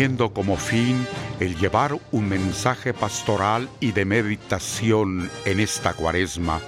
teniendo 0.00 0.32
como 0.32 0.56
fin 0.56 1.06
el 1.40 1.58
llevar 1.58 1.94
un 2.10 2.26
mensaje 2.26 2.94
pastoral 2.94 3.68
y 3.80 3.92
de 3.92 4.06
meditación 4.06 5.30
en 5.44 5.60
esta 5.60 5.92
cuaresma, 5.92 6.58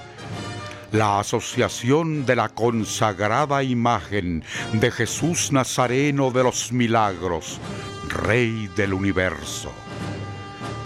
la 0.91 1.19
Asociación 1.19 2.27
de 2.27 2.35
la 2.35 2.49
Consagrada 2.49 3.63
Imagen 3.63 4.43
de 4.73 4.91
Jesús 4.91 5.51
Nazareno 5.51 6.29
de 6.29 6.43
los 6.43 6.71
Milagros, 6.71 7.59
Rey 8.07 8.69
del 8.75 8.93
Universo, 8.93 9.71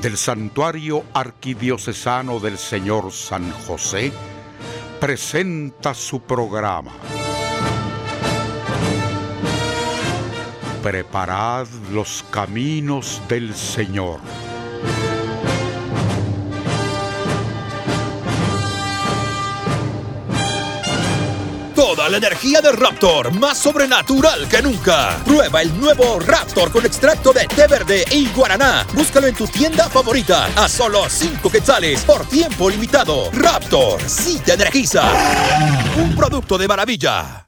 del 0.02 0.16
Santuario 0.16 1.04
Arquidiocesano 1.14 2.40
del 2.40 2.58
Señor 2.58 3.12
San 3.12 3.52
José, 3.52 4.14
presenta 5.02 5.94
su 5.94 6.22
programa. 6.22 6.94
Preparad 10.90 11.68
los 11.92 12.24
caminos 12.32 13.22
del 13.28 13.54
Señor. 13.54 14.22
Toda 21.76 22.08
la 22.08 22.16
energía 22.16 22.62
de 22.62 22.72
Raptor, 22.72 23.34
más 23.34 23.58
sobrenatural 23.58 24.48
que 24.48 24.62
nunca. 24.62 25.18
Prueba 25.26 25.62
el 25.62 25.78
nuevo 25.78 26.22
Raptor 26.22 26.72
con 26.72 26.86
extracto 26.86 27.34
de 27.34 27.46
té 27.48 27.68
verde 27.68 28.06
y 28.10 28.30
guaraná. 28.30 28.88
Búscalo 28.94 29.28
en 29.28 29.36
tu 29.36 29.46
tienda 29.46 29.90
favorita 29.90 30.46
a 30.56 30.70
solo 30.70 31.10
5 31.10 31.50
quetzales 31.50 32.06
por 32.06 32.26
tiempo 32.30 32.70
limitado. 32.70 33.30
Raptor, 33.34 34.02
sí 34.08 34.42
te 34.46 34.54
energiza. 34.54 35.04
Un 35.98 36.16
producto 36.16 36.58
de 36.58 36.66
maravilla. 36.70 37.46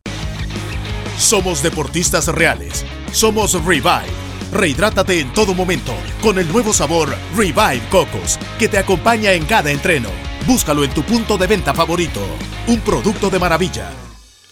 Somos 1.17 1.63
deportistas 1.63 2.27
reales. 2.27 2.83
Somos 3.11 3.53
Revive. 3.65 4.05
Rehidrátate 4.51 5.19
en 5.19 5.31
todo 5.33 5.53
momento 5.53 5.93
con 6.21 6.39
el 6.39 6.51
nuevo 6.51 6.73
sabor 6.73 7.09
Revive 7.35 7.81
Cocos 7.89 8.39
que 8.57 8.67
te 8.67 8.77
acompaña 8.77 9.33
en 9.33 9.45
cada 9.45 9.71
entreno. 9.71 10.09
Búscalo 10.47 10.83
en 10.83 10.91
tu 10.91 11.03
punto 11.03 11.37
de 11.37 11.47
venta 11.47 11.73
favorito. 11.73 12.21
Un 12.67 12.79
producto 12.79 13.29
de 13.29 13.39
maravilla. 13.39 13.91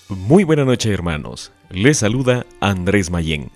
Muy 0.09 0.43
buena 0.43 0.65
noche 0.65 0.91
hermanos, 0.91 1.51
les 1.69 1.97
saluda 1.97 2.45
Andrés 2.61 3.09
Mayén, 3.11 3.51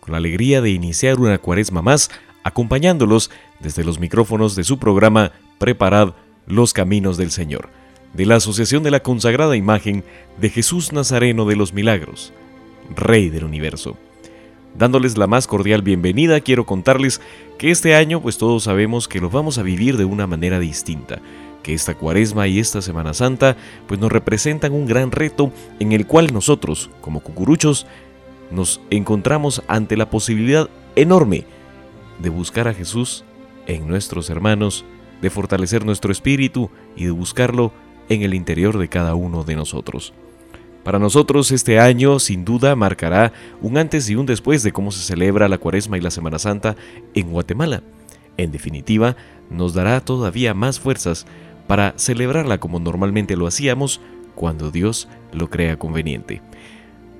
con 0.00 0.12
la 0.12 0.18
alegría 0.18 0.60
de 0.60 0.70
iniciar 0.70 1.18
una 1.18 1.38
cuaresma 1.38 1.82
más, 1.82 2.10
acompañándolos 2.44 3.30
desde 3.60 3.84
los 3.84 3.98
micrófonos 3.98 4.54
de 4.54 4.64
su 4.64 4.78
programa 4.78 5.32
Preparad 5.58 6.14
los 6.46 6.72
Caminos 6.72 7.16
del 7.16 7.30
Señor, 7.30 7.70
de 8.14 8.26
la 8.26 8.36
Asociación 8.36 8.82
de 8.82 8.90
la 8.90 9.00
Consagrada 9.00 9.56
Imagen 9.56 10.04
de 10.40 10.50
Jesús 10.50 10.92
Nazareno 10.92 11.44
de 11.44 11.56
los 11.56 11.72
Milagros, 11.72 12.32
Rey 12.94 13.28
del 13.28 13.44
Universo. 13.44 13.98
Dándoles 14.78 15.18
la 15.18 15.26
más 15.26 15.48
cordial 15.48 15.82
bienvenida, 15.82 16.40
quiero 16.40 16.64
contarles 16.64 17.20
que 17.58 17.72
este 17.72 17.96
año 17.96 18.22
pues 18.22 18.38
todos 18.38 18.62
sabemos 18.62 19.08
que 19.08 19.18
lo 19.18 19.28
vamos 19.28 19.58
a 19.58 19.64
vivir 19.64 19.96
de 19.96 20.04
una 20.04 20.28
manera 20.28 20.60
distinta, 20.60 21.20
que 21.64 21.74
esta 21.74 21.96
cuaresma 21.96 22.46
y 22.46 22.60
esta 22.60 22.80
Semana 22.80 23.12
Santa 23.12 23.56
pues 23.88 23.98
nos 23.98 24.12
representan 24.12 24.72
un 24.72 24.86
gran 24.86 25.10
reto 25.10 25.50
en 25.80 25.90
el 25.90 26.06
cual 26.06 26.32
nosotros, 26.32 26.90
como 27.00 27.18
cucuruchos, 27.18 27.88
nos 28.52 28.80
encontramos 28.90 29.64
ante 29.66 29.96
la 29.96 30.10
posibilidad 30.10 30.70
enorme 30.94 31.44
de 32.20 32.28
buscar 32.28 32.68
a 32.68 32.74
Jesús 32.74 33.24
en 33.66 33.88
nuestros 33.88 34.30
hermanos, 34.30 34.84
de 35.20 35.28
fortalecer 35.28 35.84
nuestro 35.84 36.12
espíritu 36.12 36.70
y 36.94 37.06
de 37.06 37.10
buscarlo 37.10 37.72
en 38.08 38.22
el 38.22 38.32
interior 38.32 38.78
de 38.78 38.86
cada 38.86 39.16
uno 39.16 39.42
de 39.42 39.56
nosotros. 39.56 40.14
Para 40.84 40.98
nosotros 40.98 41.50
este 41.52 41.78
año 41.78 42.18
sin 42.18 42.44
duda 42.44 42.74
marcará 42.76 43.32
un 43.60 43.76
antes 43.76 44.08
y 44.08 44.14
un 44.14 44.26
después 44.26 44.62
de 44.62 44.72
cómo 44.72 44.90
se 44.90 45.02
celebra 45.02 45.48
la 45.48 45.58
Cuaresma 45.58 45.98
y 45.98 46.00
la 46.00 46.10
Semana 46.10 46.38
Santa 46.38 46.76
en 47.14 47.30
Guatemala. 47.30 47.82
En 48.36 48.52
definitiva, 48.52 49.16
nos 49.50 49.74
dará 49.74 50.00
todavía 50.00 50.54
más 50.54 50.80
fuerzas 50.80 51.26
para 51.66 51.94
celebrarla 51.96 52.58
como 52.58 52.80
normalmente 52.80 53.36
lo 53.36 53.46
hacíamos 53.46 54.00
cuando 54.34 54.70
Dios 54.70 55.08
lo 55.32 55.50
crea 55.50 55.78
conveniente. 55.78 56.40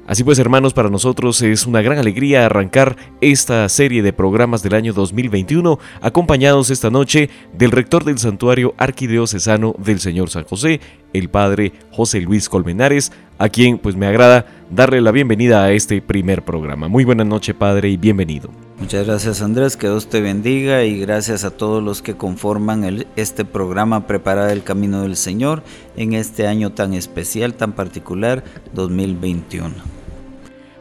Así 0.09 0.25
pues, 0.25 0.39
hermanos, 0.39 0.73
para 0.73 0.89
nosotros 0.89 1.43
es 1.43 1.67
una 1.67 1.83
gran 1.83 1.99
alegría 1.99 2.47
arrancar 2.47 2.97
esta 3.21 3.69
serie 3.69 4.03
de 4.03 4.15
programas 4.15 4.63
del 4.63 4.73
año 4.73 4.95
2021, 4.95 5.79
acompañados 6.01 6.71
esta 6.71 6.89
noche 6.89 7.29
del 7.53 7.73
rector 7.73 8.05
del 8.05 8.17
Santuario 8.17 8.73
Arquidiocesano 8.79 9.75
del 9.77 10.01
Señor 10.01 10.31
San 10.31 10.45
José, 10.45 10.81
el 11.13 11.29
padre 11.29 11.75
José 11.93 12.23
Luis 12.23 12.49
Colmenares, 12.49 13.13
a 13.37 13.51
quien 13.51 13.77
pues 13.77 13.97
me 13.97 14.07
agrada 14.07 14.47
darle 14.71 15.03
la 15.03 15.13
bienvenida 15.13 15.63
a 15.63 15.73
este 15.73 16.01
primer 16.01 16.43
programa. 16.43 16.89
Muy 16.89 17.05
buena 17.05 17.25
noche, 17.25 17.53
padre, 17.53 17.91
y 17.91 17.99
bienvenido. 17.99 18.49
Muchas 18.79 19.07
gracias, 19.07 19.43
Andrés, 19.43 19.77
que 19.77 19.89
Dios 19.89 20.09
te 20.09 20.23
bendiga 20.23 20.85
y 20.85 21.01
gracias 21.01 21.45
a 21.45 21.51
todos 21.51 21.83
los 21.83 22.01
que 22.01 22.17
conforman 22.17 23.05
este 23.17 23.45
programa 23.45 24.07
Preparar 24.07 24.49
el 24.53 24.63
Camino 24.63 25.03
del 25.03 25.17
Señor 25.17 25.63
en 25.99 26.15
este 26.15 26.47
año 26.47 26.73
tan 26.73 26.95
especial, 26.95 27.53
tan 27.53 27.73
particular, 27.73 28.43
2021. 28.73 29.98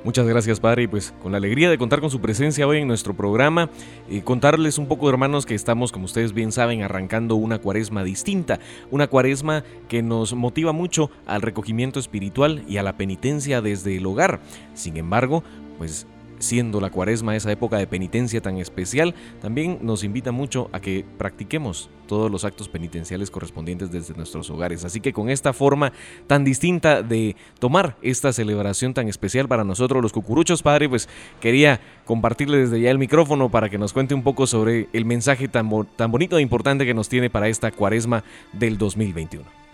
Muchas 0.07 0.25
gracias, 0.25 0.61
Padre, 0.61 0.83
y 0.83 0.87
pues 0.87 1.13
con 1.21 1.33
la 1.33 1.37
alegría 1.37 1.69
de 1.69 1.77
contar 1.77 1.99
con 1.99 2.09
su 2.09 2.21
presencia 2.21 2.65
hoy 2.65 2.77
en 2.77 2.87
nuestro 2.87 3.13
programa, 3.13 3.69
y 4.09 4.21
contarles 4.21 4.77
un 4.77 4.87
poco, 4.87 5.09
hermanos, 5.09 5.45
que 5.45 5.53
estamos, 5.53 5.91
como 5.91 6.05
ustedes 6.05 6.31
bien 6.31 6.53
saben, 6.53 6.81
arrancando 6.81 7.35
una 7.35 7.59
cuaresma 7.59 8.05
distinta, 8.05 8.61
una 8.89 9.07
cuaresma 9.07 9.65
que 9.89 10.01
nos 10.03 10.33
motiva 10.33 10.71
mucho 10.71 11.11
al 11.25 11.41
recogimiento 11.41 11.99
espiritual 11.99 12.63
y 12.69 12.77
a 12.77 12.83
la 12.83 12.95
penitencia 12.95 13.61
desde 13.61 13.97
el 13.97 14.05
hogar. 14.05 14.39
Sin 14.75 14.95
embargo, 14.95 15.43
pues 15.77 16.07
siendo 16.39 16.81
la 16.81 16.89
cuaresma 16.89 17.35
esa 17.35 17.51
época 17.51 17.77
de 17.77 17.87
penitencia 17.87 18.41
tan 18.41 18.57
especial, 18.57 19.15
también 19.41 19.79
nos 19.81 20.03
invita 20.03 20.31
mucho 20.31 20.69
a 20.71 20.79
que 20.79 21.05
practiquemos 21.17 21.89
todos 22.07 22.31
los 22.31 22.45
actos 22.45 22.69
penitenciales 22.69 23.29
correspondientes 23.29 23.91
desde 23.91 24.15
nuestros 24.15 24.49
hogares. 24.49 24.85
Así 24.85 25.01
que 25.01 25.13
con 25.13 25.29
esta 25.29 25.53
forma 25.53 25.91
tan 26.25 26.43
distinta 26.43 27.03
de 27.03 27.35
tomar 27.59 27.97
esta 28.01 28.33
celebración 28.33 28.93
tan 28.93 29.07
especial 29.07 29.47
para 29.47 29.63
nosotros 29.63 30.01
los 30.01 30.13
cucuruchos, 30.13 30.63
Padre, 30.63 30.89
pues 30.89 31.09
quería 31.41 31.81
compartirle 32.05 32.59
desde 32.59 32.81
ya 32.81 32.91
el 32.91 32.97
micrófono 32.97 33.49
para 33.49 33.69
que 33.69 33.77
nos 33.77 33.93
cuente 33.93 34.15
un 34.15 34.23
poco 34.23 34.47
sobre 34.47 34.87
el 34.93 35.05
mensaje 35.05 35.47
tan, 35.47 35.69
tan 35.95 36.11
bonito 36.11 36.37
e 36.37 36.41
importante 36.41 36.85
que 36.85 36.93
nos 36.93 37.09
tiene 37.09 37.29
para 37.29 37.49
esta 37.49 37.71
cuaresma 37.71 38.23
del 38.53 38.77
2021. 38.77 39.66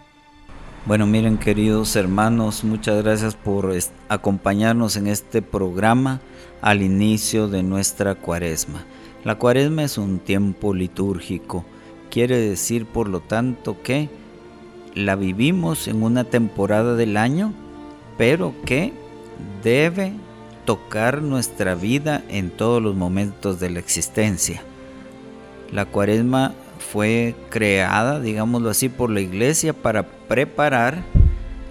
Bueno, 0.85 1.07
miren 1.07 1.37
queridos 1.37 1.95
hermanos, 1.95 2.65
muchas 2.65 3.01
gracias 3.01 3.35
por 3.35 3.73
acompañarnos 4.09 4.97
en 4.97 5.07
este 5.07 5.41
programa 5.41 6.19
al 6.61 6.81
inicio 6.81 7.47
de 7.47 7.63
nuestra 7.63 8.15
cuaresma. 8.15 8.83
La 9.23 9.35
cuaresma 9.35 9.83
es 9.85 9.97
un 9.97 10.19
tiempo 10.19 10.73
litúrgico, 10.73 11.63
quiere 12.11 12.37
decir 12.37 12.85
por 12.85 13.07
lo 13.07 13.21
tanto 13.21 13.81
que 13.81 14.09
la 14.93 15.15
vivimos 15.15 15.87
en 15.87 16.03
una 16.03 16.25
temporada 16.25 16.97
del 16.97 17.15
año, 17.15 17.53
pero 18.17 18.53
que 18.65 18.91
debe 19.63 20.11
tocar 20.65 21.21
nuestra 21.21 21.75
vida 21.75 22.25
en 22.27 22.49
todos 22.49 22.83
los 22.83 22.93
momentos 22.93 23.57
de 23.61 23.69
la 23.69 23.79
existencia. 23.79 24.61
La 25.71 25.85
cuaresma 25.85 26.53
fue 26.91 27.35
creada, 27.49 28.19
digámoslo 28.19 28.69
así, 28.69 28.89
por 28.89 29.09
la 29.09 29.21
iglesia 29.21 29.71
para 29.71 30.03
preparar 30.33 31.03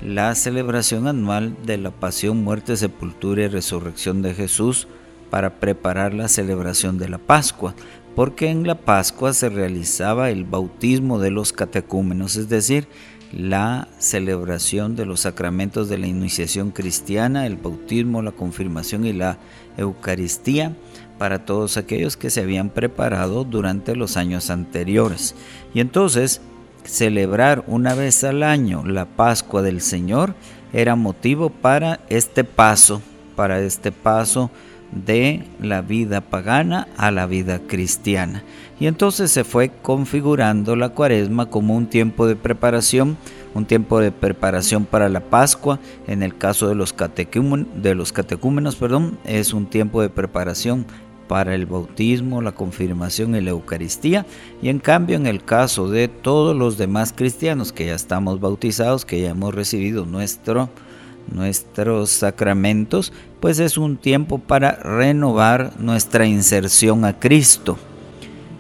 la 0.06 0.32
celebración 0.36 1.08
anual 1.08 1.56
de 1.66 1.78
la 1.78 1.90
pasión, 1.90 2.44
muerte, 2.44 2.76
sepultura 2.76 3.42
y 3.42 3.48
resurrección 3.48 4.22
de 4.22 4.34
Jesús 4.34 4.86
para 5.30 5.58
preparar 5.58 6.14
la 6.14 6.28
celebración 6.28 6.96
de 6.96 7.08
la 7.08 7.18
Pascua, 7.18 7.74
porque 8.14 8.50
en 8.50 8.64
la 8.64 8.76
Pascua 8.76 9.32
se 9.32 9.48
realizaba 9.48 10.30
el 10.30 10.44
bautismo 10.44 11.18
de 11.18 11.32
los 11.32 11.52
catecúmenos, 11.52 12.36
es 12.36 12.48
decir, 12.48 12.86
la 13.32 13.88
celebración 13.98 14.94
de 14.94 15.06
los 15.06 15.22
sacramentos 15.22 15.88
de 15.88 15.98
la 15.98 16.06
iniciación 16.06 16.70
cristiana, 16.70 17.48
el 17.48 17.56
bautismo, 17.56 18.22
la 18.22 18.30
confirmación 18.30 19.04
y 19.04 19.12
la 19.12 19.38
Eucaristía 19.76 20.76
para 21.18 21.44
todos 21.44 21.76
aquellos 21.76 22.16
que 22.16 22.30
se 22.30 22.42
habían 22.42 22.70
preparado 22.70 23.42
durante 23.42 23.96
los 23.96 24.16
años 24.16 24.50
anteriores. 24.50 25.34
Y 25.74 25.80
entonces, 25.80 26.40
celebrar 26.84 27.64
una 27.66 27.94
vez 27.94 28.24
al 28.24 28.42
año 28.42 28.84
la 28.84 29.04
Pascua 29.06 29.62
del 29.62 29.80
Señor 29.80 30.34
era 30.72 30.96
motivo 30.96 31.50
para 31.50 32.00
este 32.08 32.44
paso, 32.44 33.02
para 33.36 33.60
este 33.60 33.92
paso 33.92 34.50
de 34.92 35.44
la 35.60 35.80
vida 35.80 36.20
pagana 36.20 36.86
a 36.96 37.10
la 37.10 37.26
vida 37.26 37.60
cristiana. 37.66 38.42
Y 38.78 38.86
entonces 38.86 39.30
se 39.30 39.44
fue 39.44 39.70
configurando 39.70 40.76
la 40.76 40.90
cuaresma 40.90 41.46
como 41.46 41.76
un 41.76 41.86
tiempo 41.86 42.26
de 42.26 42.36
preparación, 42.36 43.16
un 43.54 43.64
tiempo 43.64 44.00
de 44.00 44.12
preparación 44.12 44.84
para 44.84 45.08
la 45.08 45.20
Pascua, 45.20 45.78
en 46.06 46.22
el 46.22 46.36
caso 46.36 46.68
de 46.68 46.74
los, 46.74 46.92
catecúmenos, 46.92 48.76
perdón, 48.76 49.18
es 49.24 49.52
un 49.52 49.66
tiempo 49.66 50.02
de 50.02 50.10
preparación 50.10 50.86
para 51.32 51.54
el 51.54 51.64
bautismo, 51.64 52.42
la 52.42 52.52
confirmación 52.52 53.34
y 53.34 53.40
la 53.40 53.52
Eucaristía. 53.52 54.26
Y 54.60 54.68
en 54.68 54.80
cambio, 54.80 55.16
en 55.16 55.26
el 55.26 55.42
caso 55.42 55.88
de 55.88 56.06
todos 56.06 56.54
los 56.54 56.76
demás 56.76 57.14
cristianos 57.16 57.72
que 57.72 57.86
ya 57.86 57.94
estamos 57.94 58.38
bautizados, 58.38 59.06
que 59.06 59.22
ya 59.22 59.30
hemos 59.30 59.54
recibido 59.54 60.04
nuestro, 60.04 60.68
nuestros 61.32 62.10
sacramentos, 62.10 63.14
pues 63.40 63.60
es 63.60 63.78
un 63.78 63.96
tiempo 63.96 64.40
para 64.40 64.72
renovar 64.72 65.72
nuestra 65.78 66.26
inserción 66.26 67.06
a 67.06 67.18
Cristo. 67.18 67.78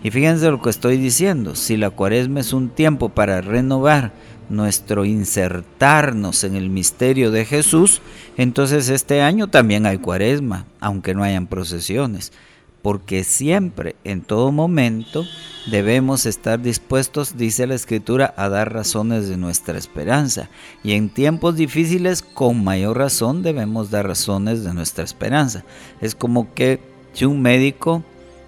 Y 0.02 0.10
fíjense 0.10 0.50
lo 0.50 0.62
que 0.62 0.70
estoy 0.70 0.96
diciendo, 0.96 1.54
si 1.54 1.76
la 1.76 1.90
cuaresma 1.90 2.40
es 2.40 2.54
un 2.54 2.70
tiempo 2.70 3.10
para 3.10 3.42
renovar 3.42 4.14
nuestro 4.48 5.04
insertarnos 5.04 6.42
en 6.42 6.56
el 6.56 6.70
misterio 6.70 7.30
de 7.32 7.44
Jesús, 7.44 8.00
entonces 8.38 8.88
este 8.88 9.20
año 9.20 9.48
también 9.48 9.84
hay 9.84 9.98
cuaresma, 9.98 10.64
aunque 10.80 11.14
no 11.14 11.22
hayan 11.22 11.46
procesiones 11.46 12.32
porque 12.82 13.22
siempre, 13.22 13.94
en 14.02 14.22
todo 14.22 14.50
momento, 14.50 15.24
debemos 15.70 16.26
estar 16.26 16.60
dispuestos, 16.60 17.36
dice 17.36 17.66
la 17.68 17.76
Escritura, 17.76 18.34
a 18.36 18.48
dar 18.48 18.72
razones 18.72 19.28
de 19.28 19.36
nuestra 19.36 19.78
esperanza. 19.78 20.50
Y 20.82 20.92
en 20.92 21.08
tiempos 21.08 21.56
difíciles, 21.56 22.22
con 22.22 22.64
mayor 22.64 22.98
razón, 22.98 23.42
debemos 23.42 23.90
dar 23.90 24.08
razones 24.08 24.64
de 24.64 24.74
nuestra 24.74 25.04
esperanza. 25.04 25.64
Es 26.00 26.16
como 26.16 26.52
que 26.54 26.80
si 27.12 27.24
un 27.24 27.40
médico 27.40 28.02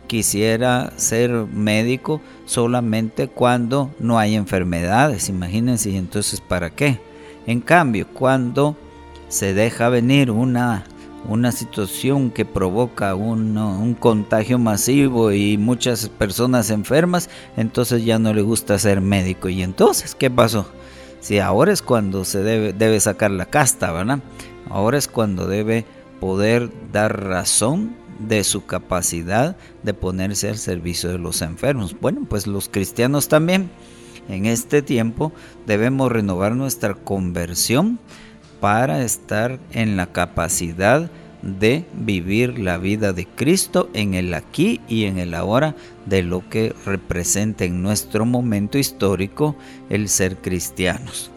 quisiera 0.08 0.92
ser 0.96 1.30
médico 1.30 2.20
solamente 2.44 3.28
cuando 3.28 3.90
no 4.00 4.18
hay 4.18 4.34
enfermedades, 4.34 5.28
imagínense, 5.28 5.96
entonces 5.96 6.40
¿para 6.40 6.70
qué? 6.70 7.00
En 7.46 7.60
cambio, 7.60 8.08
cuando 8.12 8.76
se 9.28 9.54
deja 9.54 9.88
venir 9.88 10.30
una 10.30 10.84
una 11.28 11.52
situación 11.52 12.30
que 12.30 12.44
provoca 12.44 13.14
un, 13.14 13.96
contagio 13.98 14.58
masivo 14.58 15.32
y 15.32 15.56
muchas 15.56 16.08
personas 16.08 16.70
enfermas, 16.70 17.30
entonces 17.56 18.04
ya 18.04 18.18
no 18.18 18.32
le 18.34 18.42
gusta 18.42 18.78
ser 18.78 19.00
médico. 19.00 19.48
¿Y 19.48 19.62
entonces 19.62 20.14
qué 20.14 20.30
pasó? 20.30 20.66
Si 21.20 21.38
ahora 21.38 21.72
es 21.72 21.82
cuando 21.82 22.24
se 22.24 22.42
debe, 22.42 22.72
debe 22.72 23.00
sacar 23.00 23.30
la 23.30 23.46
casta, 23.46 23.92
¿verdad? 23.92 24.18
Ahora 24.68 24.98
es 24.98 25.08
cuando 25.08 25.46
debe 25.46 25.86
poder 26.20 26.70
dar 26.92 27.24
razón 27.24 27.96
de 28.18 28.44
su 28.44 28.66
capacidad 28.66 29.56
de 29.82 29.94
ponerse 29.94 30.48
al 30.48 30.58
servicio 30.58 31.10
de 31.10 31.18
los 31.18 31.42
enfermos. 31.42 31.96
Bueno, 31.98 32.26
pues 32.28 32.46
los 32.46 32.68
cristianos 32.68 33.28
también 33.28 33.70
en 34.28 34.46
este 34.46 34.82
tiempo 34.82 35.32
debemos 35.66 36.10
renovar 36.10 36.54
nuestra 36.54 36.94
conversión 36.94 37.98
para 38.60 39.02
estar 39.02 39.58
en 39.72 39.96
la 39.96 40.06
capacidad 40.06 41.10
de 41.42 41.84
vivir 41.92 42.58
la 42.58 42.78
vida 42.78 43.12
de 43.12 43.26
Cristo 43.26 43.90
en 43.92 44.14
el 44.14 44.32
aquí 44.32 44.80
y 44.88 45.04
en 45.04 45.18
el 45.18 45.34
ahora 45.34 45.76
de 46.06 46.22
lo 46.22 46.48
que 46.48 46.74
representa 46.86 47.64
en 47.64 47.82
nuestro 47.82 48.24
momento 48.24 48.78
histórico 48.78 49.54
el 49.90 50.08
ser 50.08 50.38
cristianos. 50.38 51.30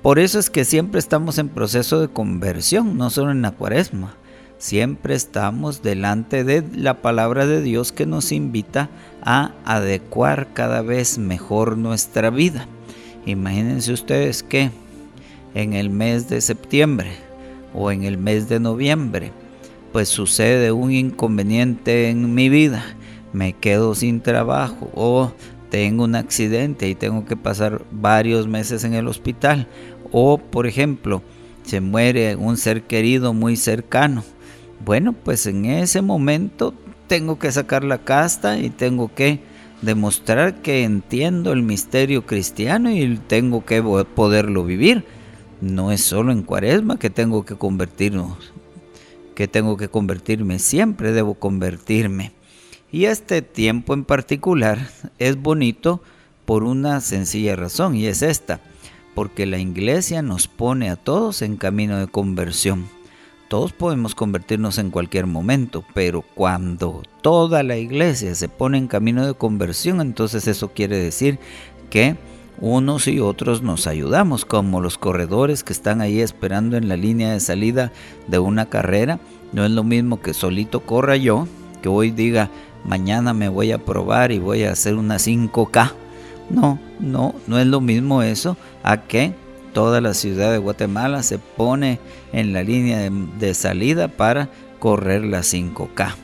Por 0.00 0.18
eso 0.18 0.38
es 0.38 0.50
que 0.50 0.64
siempre 0.64 1.00
estamos 1.00 1.38
en 1.38 1.48
proceso 1.48 2.00
de 2.00 2.08
conversión, 2.08 2.96
no 2.96 3.10
solo 3.10 3.30
en 3.32 3.42
la 3.42 3.52
cuaresma. 3.52 4.14
Siempre 4.58 5.14
estamos 5.14 5.82
delante 5.82 6.44
de 6.44 6.64
la 6.74 7.02
palabra 7.02 7.46
de 7.46 7.62
Dios 7.62 7.90
que 7.90 8.06
nos 8.06 8.30
invita 8.30 8.90
a 9.24 9.52
adecuar 9.64 10.52
cada 10.54 10.82
vez 10.82 11.18
mejor 11.18 11.76
nuestra 11.76 12.30
vida. 12.30 12.68
Imagínense 13.26 13.92
ustedes 13.92 14.42
que 14.44 14.70
en 15.54 15.72
el 15.74 15.90
mes 15.90 16.28
de 16.28 16.40
septiembre 16.40 17.12
o 17.74 17.90
en 17.90 18.04
el 18.04 18.18
mes 18.18 18.48
de 18.48 18.60
noviembre, 18.60 19.32
pues 19.92 20.08
sucede 20.08 20.72
un 20.72 20.92
inconveniente 20.92 22.08
en 22.08 22.34
mi 22.34 22.48
vida, 22.48 22.84
me 23.32 23.52
quedo 23.52 23.94
sin 23.94 24.20
trabajo 24.20 24.90
o 24.94 25.32
tengo 25.70 26.04
un 26.04 26.14
accidente 26.14 26.88
y 26.88 26.94
tengo 26.94 27.24
que 27.24 27.36
pasar 27.36 27.82
varios 27.90 28.46
meses 28.46 28.84
en 28.84 28.94
el 28.94 29.08
hospital. 29.08 29.68
O 30.10 30.36
por 30.36 30.66
ejemplo 30.66 31.22
se 31.62 31.80
muere 31.80 32.36
un 32.36 32.56
ser 32.56 32.82
querido 32.82 33.32
muy 33.32 33.56
cercano. 33.56 34.22
Bueno, 34.84 35.12
pues 35.12 35.46
en 35.46 35.64
ese 35.64 36.02
momento 36.02 36.74
tengo 37.06 37.38
que 37.38 37.52
sacar 37.52 37.84
la 37.84 37.98
casta 37.98 38.58
y 38.58 38.68
tengo 38.68 39.14
que 39.14 39.40
demostrar 39.80 40.60
que 40.60 40.84
entiendo 40.84 41.52
el 41.52 41.62
misterio 41.62 42.26
cristiano 42.26 42.90
y 42.90 43.18
tengo 43.26 43.64
que 43.64 43.82
poderlo 44.14 44.64
vivir 44.64 45.04
no 45.62 45.92
es 45.92 46.02
solo 46.02 46.32
en 46.32 46.42
cuaresma 46.42 46.98
que 46.98 47.08
tengo 47.08 47.44
que 47.44 47.54
convertirnos, 47.54 48.52
que 49.34 49.48
tengo 49.48 49.76
que 49.76 49.88
convertirme, 49.88 50.58
siempre 50.58 51.12
debo 51.12 51.34
convertirme. 51.34 52.32
Y 52.90 53.06
este 53.06 53.40
tiempo 53.40 53.94
en 53.94 54.04
particular 54.04 54.90
es 55.18 55.36
bonito 55.36 56.02
por 56.44 56.64
una 56.64 57.00
sencilla 57.00 57.56
razón 57.56 57.94
y 57.94 58.06
es 58.06 58.22
esta, 58.22 58.60
porque 59.14 59.46
la 59.46 59.58
iglesia 59.58 60.20
nos 60.20 60.48
pone 60.48 60.90
a 60.90 60.96
todos 60.96 61.42
en 61.42 61.56
camino 61.56 61.98
de 61.98 62.08
conversión. 62.08 62.88
Todos 63.48 63.72
podemos 63.72 64.14
convertirnos 64.14 64.78
en 64.78 64.90
cualquier 64.90 65.26
momento, 65.26 65.84
pero 65.94 66.22
cuando 66.34 67.02
toda 67.20 67.62
la 67.62 67.76
iglesia 67.76 68.34
se 68.34 68.48
pone 68.48 68.78
en 68.78 68.88
camino 68.88 69.26
de 69.26 69.34
conversión, 69.34 70.00
entonces 70.00 70.48
eso 70.48 70.72
quiere 70.72 70.98
decir 70.98 71.38
que 71.88 72.16
unos 72.58 73.08
y 73.08 73.18
otros 73.20 73.62
nos 73.62 73.86
ayudamos, 73.86 74.44
como 74.44 74.80
los 74.80 74.98
corredores 74.98 75.64
que 75.64 75.72
están 75.72 76.00
ahí 76.00 76.20
esperando 76.20 76.76
en 76.76 76.88
la 76.88 76.96
línea 76.96 77.32
de 77.32 77.40
salida 77.40 77.92
de 78.28 78.38
una 78.38 78.66
carrera. 78.66 79.18
No 79.52 79.64
es 79.64 79.70
lo 79.70 79.84
mismo 79.84 80.20
que 80.20 80.34
solito 80.34 80.80
corra 80.80 81.16
yo, 81.16 81.46
que 81.82 81.88
hoy 81.88 82.10
diga, 82.10 82.50
mañana 82.84 83.34
me 83.34 83.48
voy 83.48 83.72
a 83.72 83.78
probar 83.78 84.32
y 84.32 84.38
voy 84.38 84.64
a 84.64 84.72
hacer 84.72 84.94
una 84.94 85.16
5K. 85.16 85.92
No, 86.50 86.78
no, 87.00 87.34
no 87.46 87.58
es 87.58 87.66
lo 87.66 87.80
mismo 87.80 88.22
eso 88.22 88.56
a 88.82 89.02
que 89.02 89.34
toda 89.72 90.00
la 90.00 90.14
ciudad 90.14 90.52
de 90.52 90.58
Guatemala 90.58 91.22
se 91.22 91.38
pone 91.38 91.98
en 92.32 92.52
la 92.52 92.62
línea 92.62 93.10
de, 93.10 93.54
salida 93.54 94.08
para 94.08 94.50
correr 94.78 95.24
la 95.24 95.40
5K. 95.40 96.14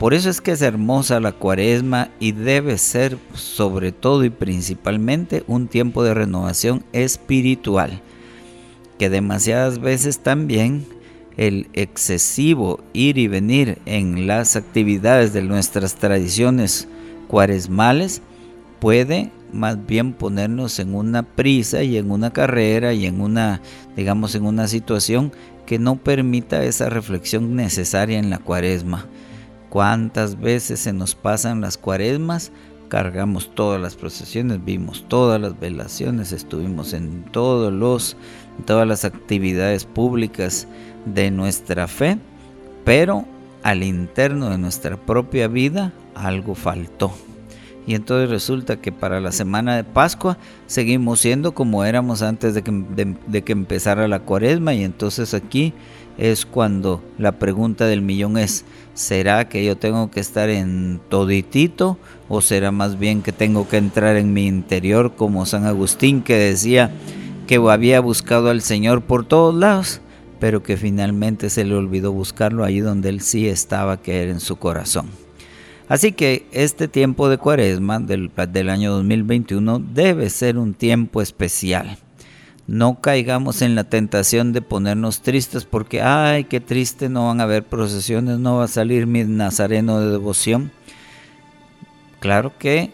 Por 0.00 0.14
eso 0.14 0.30
es 0.30 0.40
que 0.40 0.52
es 0.52 0.62
hermosa 0.62 1.20
la 1.20 1.32
cuaresma 1.32 2.08
y 2.18 2.32
debe 2.32 2.78
ser 2.78 3.18
sobre 3.34 3.92
todo 3.92 4.24
y 4.24 4.30
principalmente 4.30 5.44
un 5.46 5.68
tiempo 5.68 6.02
de 6.02 6.14
renovación 6.14 6.82
espiritual, 6.94 8.00
que 8.98 9.10
demasiadas 9.10 9.78
veces 9.78 10.20
también 10.20 10.86
el 11.36 11.68
excesivo 11.74 12.80
ir 12.94 13.18
y 13.18 13.28
venir 13.28 13.76
en 13.84 14.26
las 14.26 14.56
actividades 14.56 15.34
de 15.34 15.42
nuestras 15.42 15.96
tradiciones 15.96 16.88
cuaresmales 17.28 18.22
puede 18.78 19.30
más 19.52 19.86
bien 19.86 20.14
ponernos 20.14 20.78
en 20.78 20.94
una 20.94 21.24
prisa 21.24 21.82
y 21.82 21.98
en 21.98 22.10
una 22.10 22.32
carrera 22.32 22.94
y 22.94 23.04
en 23.04 23.20
una, 23.20 23.60
digamos, 23.96 24.34
en 24.34 24.46
una 24.46 24.66
situación 24.66 25.30
que 25.66 25.78
no 25.78 25.96
permita 25.96 26.64
esa 26.64 26.88
reflexión 26.88 27.54
necesaria 27.54 28.18
en 28.18 28.30
la 28.30 28.38
cuaresma. 28.38 29.06
¿Cuántas 29.70 30.40
veces 30.40 30.80
se 30.80 30.92
nos 30.92 31.14
pasan 31.14 31.60
las 31.60 31.78
cuaresmas? 31.78 32.50
Cargamos 32.88 33.54
todas 33.54 33.80
las 33.80 33.94
procesiones, 33.94 34.64
vimos 34.64 35.04
todas 35.06 35.40
las 35.40 35.58
velaciones, 35.60 36.32
estuvimos 36.32 36.92
en 36.92 37.22
todos 37.30 37.72
los, 37.72 38.16
todas 38.64 38.86
las 38.86 39.04
actividades 39.04 39.84
públicas 39.84 40.66
de 41.06 41.30
nuestra 41.30 41.86
fe, 41.86 42.18
pero 42.84 43.24
al 43.62 43.84
interno 43.84 44.50
de 44.50 44.58
nuestra 44.58 44.96
propia 44.96 45.46
vida 45.46 45.92
algo 46.16 46.56
faltó. 46.56 47.12
Y 47.86 47.94
entonces 47.94 48.28
resulta 48.28 48.80
que 48.80 48.90
para 48.90 49.20
la 49.20 49.30
semana 49.30 49.76
de 49.76 49.84
Pascua 49.84 50.36
seguimos 50.66 51.20
siendo 51.20 51.52
como 51.52 51.84
éramos 51.84 52.22
antes 52.22 52.54
de 52.54 52.62
que, 52.62 53.14
de 53.26 53.42
que 53.42 53.52
empezara 53.52 54.08
la 54.08 54.20
cuaresma 54.20 54.74
y 54.74 54.82
entonces 54.82 55.32
aquí 55.32 55.72
es 56.20 56.44
cuando 56.44 57.02
la 57.18 57.38
pregunta 57.38 57.86
del 57.86 58.02
millón 58.02 58.36
es, 58.36 58.64
¿será 58.92 59.48
que 59.48 59.64
yo 59.64 59.76
tengo 59.76 60.10
que 60.10 60.20
estar 60.20 60.50
en 60.50 61.00
toditito 61.08 61.98
o 62.28 62.42
será 62.42 62.70
más 62.70 62.98
bien 62.98 63.22
que 63.22 63.32
tengo 63.32 63.66
que 63.68 63.78
entrar 63.78 64.16
en 64.16 64.34
mi 64.34 64.46
interior 64.46 65.14
como 65.16 65.46
San 65.46 65.64
Agustín 65.64 66.22
que 66.22 66.36
decía 66.36 66.92
que 67.46 67.56
había 67.56 68.00
buscado 68.00 68.50
al 68.50 68.60
Señor 68.60 69.00
por 69.00 69.24
todos 69.24 69.54
lados, 69.54 70.02
pero 70.38 70.62
que 70.62 70.76
finalmente 70.76 71.48
se 71.48 71.64
le 71.64 71.74
olvidó 71.74 72.12
buscarlo 72.12 72.64
allí 72.64 72.80
donde 72.80 73.08
él 73.08 73.22
sí 73.22 73.48
estaba, 73.48 74.02
que 74.02 74.22
era 74.22 74.30
en 74.30 74.40
su 74.40 74.56
corazón? 74.56 75.06
Así 75.88 76.12
que 76.12 76.46
este 76.52 76.86
tiempo 76.86 77.28
de 77.30 77.38
cuaresma 77.38 77.98
del, 77.98 78.30
año 78.68 78.92
2021 78.92 79.80
debe 79.80 80.30
ser 80.30 80.58
un 80.58 80.74
tiempo 80.74 81.22
especial 81.22 81.98
no 82.70 83.00
caigamos 83.00 83.62
en 83.62 83.74
la 83.74 83.82
tentación 83.82 84.52
de 84.52 84.62
ponernos 84.62 85.22
tristes 85.22 85.64
porque, 85.64 86.02
ay, 86.02 86.44
qué 86.44 86.60
triste, 86.60 87.08
no 87.08 87.26
van 87.26 87.40
a 87.40 87.42
haber 87.42 87.64
procesiones, 87.64 88.38
no 88.38 88.58
va 88.58 88.64
a 88.66 88.68
salir 88.68 89.08
mi 89.08 89.24
nazareno 89.24 89.98
de 89.98 90.12
devoción. 90.12 90.70
Claro 92.20 92.52
que 92.60 92.92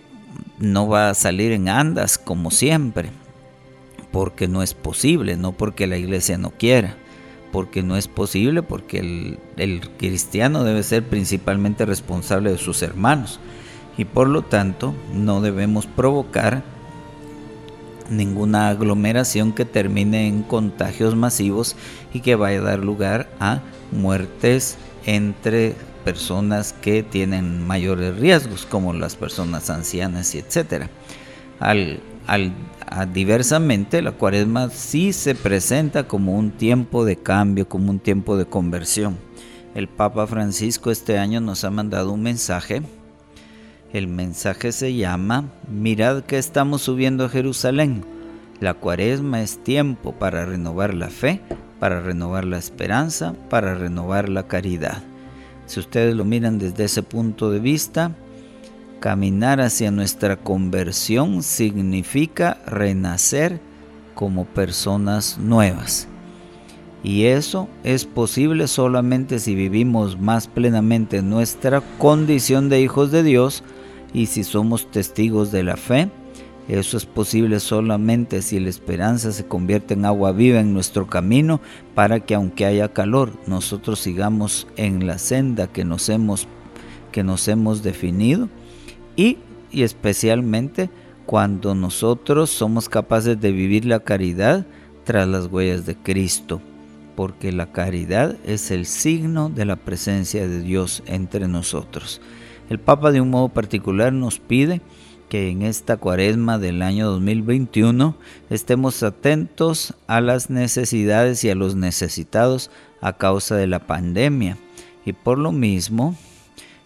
no 0.59 0.89
va 0.89 1.11
a 1.11 1.15
salir 1.15 1.53
en 1.53 1.69
andas 1.69 2.17
como 2.17 2.51
siempre, 2.51 3.11
porque 4.13 4.49
no 4.49 4.63
es 4.63 4.73
posible, 4.73 5.37
no 5.37 5.53
porque 5.53 5.87
la 5.87 5.99
iglesia 5.99 6.39
no 6.39 6.53
quiera, 6.53 6.97
porque 7.53 7.83
no 7.83 7.99
es 7.99 8.09
posible, 8.09 8.63
porque 8.63 9.01
el, 9.01 9.39
el 9.59 9.91
cristiano 9.99 10.65
debe 10.65 10.85
ser 10.85 11.03
principalmente 11.03 11.85
responsable 11.85 12.51
de 12.51 12.57
sus 12.57 12.81
hermanos 12.81 13.41
y 13.99 14.07
por 14.07 14.27
lo 14.27 14.41
tanto 14.41 14.95
no 15.13 15.43
debemos 15.43 15.85
provocar 15.85 16.65
ninguna 18.11 18.69
aglomeración 18.69 19.53
que 19.53 19.65
termine 19.65 20.29
en 20.29 20.43
contagios 20.43 21.17
masivos 21.17 21.77
y 22.13 22.21
que 22.21 22.35
vaya 22.35 22.61
a 22.61 22.63
dar 22.63 22.79
lugar 22.81 23.29
a 23.41 23.61
muertes 23.93 24.77
entre 25.05 25.75
personas 26.05 26.73
que 26.73 27.03
tienen 27.03 27.67
mayores 27.67 28.17
riesgos, 28.19 28.67
como 28.67 28.93
las 28.93 29.17
personas 29.17 29.71
ancianas 29.71 30.35
y 30.35 30.39
etcétera. 30.39 30.89
Al, 31.59 32.01
al, 32.27 32.53
diversamente, 33.13 34.03
la 34.03 34.13
cuaresma 34.13 34.71
sí 34.71 35.13
se 35.13 35.35
presenta 35.35 36.07
como 36.07 36.37
un 36.37 36.53
tiempo 36.53 37.05
de 37.05 37.17
cambio, 37.17 37.69
como 37.69 37.91
un 37.91 37.99
tiempo 37.99 38.37
de 38.37 38.47
conversión. 38.47 39.19
El 39.75 39.89
Papa 39.89 40.27
Francisco 40.27 40.91
este 40.91 41.19
año 41.19 41.41
nos 41.41 41.65
ha 41.65 41.71
mandado 41.71 42.13
un 42.13 42.23
mensaje. 42.23 42.83
El 43.93 44.09
mensaje 44.09 44.73
se 44.73 44.95
llama, 44.95 45.45
mirad 45.71 46.25
que 46.25 46.39
estamos 46.39 46.83
subiendo 46.83 47.25
a 47.25 47.29
Jerusalén. 47.29 48.05
La 48.61 48.75
cuaresma 48.75 49.43
es 49.43 49.63
tiempo 49.63 50.13
para 50.13 50.45
renovar 50.45 50.93
la 50.95 51.09
fe, 51.09 51.41
para 51.79 52.01
renovar 52.01 52.45
la 52.45 52.59
esperanza, 52.59 53.35
para 53.49 53.75
renovar 53.75 54.29
la 54.29 54.49
caridad. 54.49 55.03
Si 55.67 55.79
ustedes 55.81 56.15
lo 56.15 56.25
miran 56.25 56.59
desde 56.59 56.85
ese 56.85 57.03
punto 57.03 57.51
de 57.51 57.61
vista, 57.61 58.13
caminar 59.01 59.61
hacia 59.61 59.91
nuestra 59.91 60.37
conversión 60.37 61.43
significa 61.43 62.59
renacer 62.67 63.61
como 64.15 64.47
personas 64.47 65.39
nuevas. 65.39 66.09
Y 67.03 67.25
eso 67.25 67.69
es 67.85 68.05
posible 68.05 68.67
solamente 68.67 69.39
si 69.39 69.55
vivimos 69.55 70.19
más 70.19 70.49
plenamente 70.49 71.23
nuestra 71.23 71.81
condición 71.99 72.69
de 72.69 72.81
hijos 72.81 73.11
de 73.11 73.23
Dios 73.23 73.63
y 74.13 74.27
si 74.27 74.45
somos 74.45 74.91
testigos 74.91 75.53
de 75.53 75.63
la 75.63 75.77
fe. 75.77 76.11
Eso 76.69 76.97
es 76.97 77.07
posible 77.07 77.61
solamente 77.61 78.43
si 78.43 78.59
la 78.59 78.71
esperanza 78.71 79.31
se 79.31 79.47
convierte 79.47 79.95
en 79.95 80.05
agua 80.05 80.33
viva 80.33 80.59
en 80.59 80.73
nuestro 80.73 81.07
camino 81.07 81.61
para 81.95 82.19
que 82.21 82.35
aunque 82.35 82.67
haya 82.67 82.93
calor, 82.93 83.31
nosotros 83.47 84.01
sigamos 84.01 84.67
en 84.77 85.07
la 85.07 85.19
senda 85.19 85.69
que 85.69 85.85
nos 85.85 86.09
hemos, 86.09 86.49
que 87.13 87.23
nos 87.23 87.47
hemos 87.47 87.85
definido. 87.85 88.49
Y, 89.15 89.39
y 89.71 89.83
especialmente 89.83 90.91
cuando 91.25 91.75
nosotros 91.77 92.51
somos 92.51 92.89
capaces 92.89 93.41
de 93.41 93.53
vivir 93.53 93.85
la 93.85 94.01
caridad 94.01 94.67
tras 95.05 95.29
las 95.29 95.47
huellas 95.47 95.87
de 95.87 95.95
Cristo, 95.95 96.61
porque 97.17 97.51
la 97.51 97.73
caridad 97.73 98.37
es 98.45 98.71
el 98.71 98.87
signo 98.87 99.49
de 99.49 99.65
la 99.65 99.77
presencia 99.77 100.47
de 100.47 100.61
Dios 100.61 101.03
entre 101.07 101.49
nosotros. 101.49 102.21
El 102.69 102.79
Papa 102.79 103.11
de 103.11 103.21
un 103.21 103.31
modo 103.31 103.49
particular 103.49 104.13
nos 104.13 104.39
pide 104.39 104.83
que 105.29 105.51
en 105.51 105.63
esta 105.63 105.97
cuaresma 105.97 106.59
del 106.59 106.83
año 106.83 107.07
2021 107.11 108.17
estemos 108.51 109.03
atentos 109.03 109.95
a 110.07 110.21
las 110.21 110.51
necesidades 110.51 111.43
y 111.43 111.51
a 111.51 111.55
los 111.55 111.75
necesitados 111.75 112.71
a 113.01 113.15
causa 113.15 113.57
de 113.57 113.67
la 113.67 113.87
pandemia. 113.87 114.59
Y 115.05 115.13
por 115.13 115.39
lo 115.39 115.53
mismo, 115.53 116.17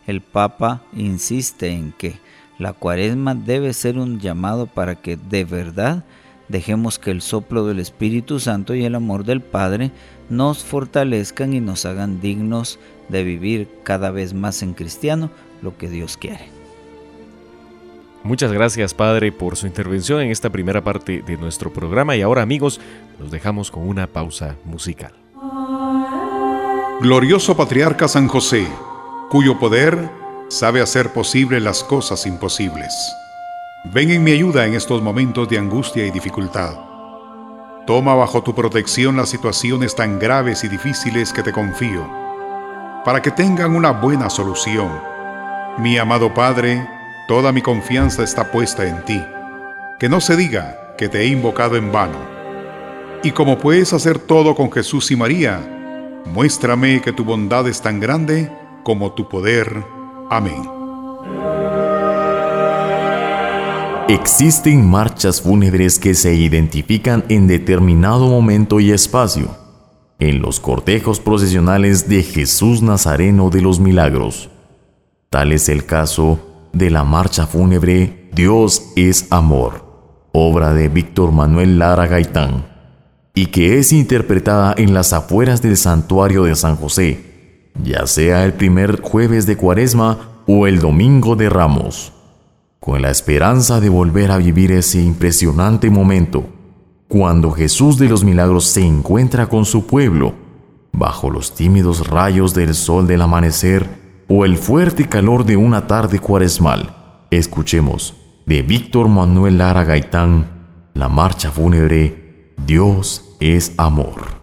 el 0.06 0.20
Papa 0.20 0.82
insiste 0.94 1.70
en 1.70 1.92
que 1.92 2.18
la 2.58 2.72
cuaresma 2.72 3.34
debe 3.34 3.72
ser 3.72 3.98
un 3.98 4.20
llamado 4.20 4.66
para 4.66 4.96
que 4.96 5.16
de 5.16 5.44
verdad 5.44 6.04
dejemos 6.50 6.98
que 6.98 7.10
el 7.10 7.22
soplo 7.22 7.64
del 7.64 7.78
Espíritu 7.78 8.40
Santo 8.40 8.74
y 8.74 8.84
el 8.84 8.96
amor 8.96 9.24
del 9.24 9.40
Padre 9.40 9.92
nos 10.28 10.64
fortalezcan 10.64 11.54
y 11.54 11.60
nos 11.60 11.86
hagan 11.86 12.20
dignos 12.20 12.78
de 13.08 13.22
vivir 13.22 13.68
cada 13.84 14.10
vez 14.10 14.34
más 14.34 14.62
en 14.62 14.74
cristiano 14.74 15.30
lo 15.62 15.76
que 15.78 15.88
Dios 15.88 16.16
quiere. 16.16 16.48
Muchas 18.22 18.52
gracias 18.52 18.92
Padre 18.92 19.32
por 19.32 19.56
su 19.56 19.66
intervención 19.66 20.20
en 20.20 20.30
esta 20.30 20.50
primera 20.50 20.84
parte 20.84 21.22
de 21.22 21.36
nuestro 21.38 21.72
programa 21.72 22.16
y 22.16 22.22
ahora 22.22 22.42
amigos 22.42 22.80
nos 23.18 23.30
dejamos 23.30 23.70
con 23.70 23.88
una 23.88 24.06
pausa 24.06 24.56
musical. 24.64 25.14
Glorioso 27.00 27.56
Patriarca 27.56 28.08
San 28.08 28.28
José, 28.28 28.66
cuyo 29.30 29.58
poder 29.58 30.10
sabe 30.48 30.82
hacer 30.82 31.12
posible 31.12 31.60
las 31.60 31.82
cosas 31.82 32.26
imposibles. 32.26 32.92
Ven 33.84 34.10
en 34.10 34.22
mi 34.22 34.32
ayuda 34.32 34.66
en 34.66 34.74
estos 34.74 35.02
momentos 35.02 35.48
de 35.48 35.58
angustia 35.58 36.06
y 36.06 36.10
dificultad. 36.10 36.78
Toma 37.86 38.14
bajo 38.14 38.42
tu 38.42 38.54
protección 38.54 39.16
las 39.16 39.30
situaciones 39.30 39.94
tan 39.94 40.18
graves 40.18 40.64
y 40.64 40.68
difíciles 40.68 41.32
que 41.32 41.42
te 41.42 41.52
confío, 41.52 42.08
para 43.04 43.22
que 43.22 43.30
tengan 43.30 43.74
una 43.74 43.90
buena 43.90 44.30
solución. 44.30 44.90
Mi 45.78 45.96
amado 45.98 46.32
Padre, 46.34 46.86
Toda 47.30 47.52
mi 47.52 47.62
confianza 47.62 48.24
está 48.24 48.50
puesta 48.50 48.84
en 48.84 49.04
ti. 49.04 49.24
Que 50.00 50.08
no 50.08 50.20
se 50.20 50.34
diga 50.34 50.96
que 50.98 51.08
te 51.08 51.20
he 51.20 51.26
invocado 51.28 51.76
en 51.76 51.92
vano. 51.92 52.18
Y 53.22 53.30
como 53.30 53.56
puedes 53.56 53.92
hacer 53.92 54.18
todo 54.18 54.56
con 54.56 54.72
Jesús 54.72 55.12
y 55.12 55.16
María, 55.16 55.60
muéstrame 56.24 57.00
que 57.00 57.12
tu 57.12 57.24
bondad 57.24 57.68
es 57.68 57.82
tan 57.82 58.00
grande 58.00 58.50
como 58.82 59.12
tu 59.12 59.28
poder. 59.28 59.84
Amén. 60.28 60.79
Existen 64.12 64.90
marchas 64.90 65.40
fúnebres 65.40 66.00
que 66.00 66.14
se 66.14 66.34
identifican 66.34 67.24
en 67.28 67.46
determinado 67.46 68.26
momento 68.26 68.80
y 68.80 68.90
espacio, 68.90 69.56
en 70.18 70.42
los 70.42 70.58
cortejos 70.58 71.20
procesionales 71.20 72.08
de 72.08 72.24
Jesús 72.24 72.82
Nazareno 72.82 73.50
de 73.50 73.62
los 73.62 73.78
Milagros. 73.78 74.50
Tal 75.28 75.52
es 75.52 75.68
el 75.68 75.86
caso 75.86 76.40
de 76.72 76.90
la 76.90 77.04
marcha 77.04 77.46
fúnebre 77.46 78.28
Dios 78.34 78.82
es 78.96 79.28
Amor, 79.30 79.84
obra 80.32 80.74
de 80.74 80.88
Víctor 80.88 81.30
Manuel 81.30 81.78
Lara 81.78 82.08
Gaitán, 82.08 82.66
y 83.32 83.46
que 83.46 83.78
es 83.78 83.92
interpretada 83.92 84.74
en 84.76 84.92
las 84.92 85.12
afueras 85.12 85.62
del 85.62 85.76
santuario 85.76 86.42
de 86.42 86.56
San 86.56 86.74
José, 86.74 87.70
ya 87.80 88.08
sea 88.08 88.44
el 88.44 88.54
primer 88.54 89.02
jueves 89.02 89.46
de 89.46 89.56
Cuaresma 89.56 90.42
o 90.48 90.66
el 90.66 90.80
domingo 90.80 91.36
de 91.36 91.48
Ramos, 91.48 92.12
con 92.80 93.02
la 93.02 93.10
esperanza 93.10 93.78
de 93.80 93.90
volver 93.90 94.30
a 94.30 94.38
vivir 94.38 94.72
ese 94.72 95.00
impresionante 95.02 95.90
momento, 95.90 96.46
cuando 97.08 97.50
Jesús 97.52 97.98
de 97.98 98.08
los 98.08 98.24
Milagros 98.24 98.64
se 98.64 98.82
encuentra 98.82 99.46
con 99.46 99.64
su 99.64 99.86
pueblo, 99.86 100.34
bajo 100.92 101.30
los 101.30 101.54
tímidos 101.54 102.08
rayos 102.08 102.54
del 102.54 102.74
sol 102.74 103.06
del 103.06 103.22
amanecer, 103.22 103.86
o 104.28 104.44
el 104.44 104.56
fuerte 104.56 105.08
calor 105.08 105.44
de 105.44 105.56
una 105.56 105.86
tarde 105.86 106.18
cuaresmal. 106.18 106.96
Escuchemos 107.30 108.14
de 108.46 108.62
Víctor 108.62 109.08
Manuel 109.08 109.58
Lara 109.58 109.84
Gaitán 109.84 110.60
la 110.94 111.08
marcha 111.08 111.50
fúnebre 111.50 112.54
Dios 112.66 113.36
es 113.40 113.72
amor. 113.78 114.39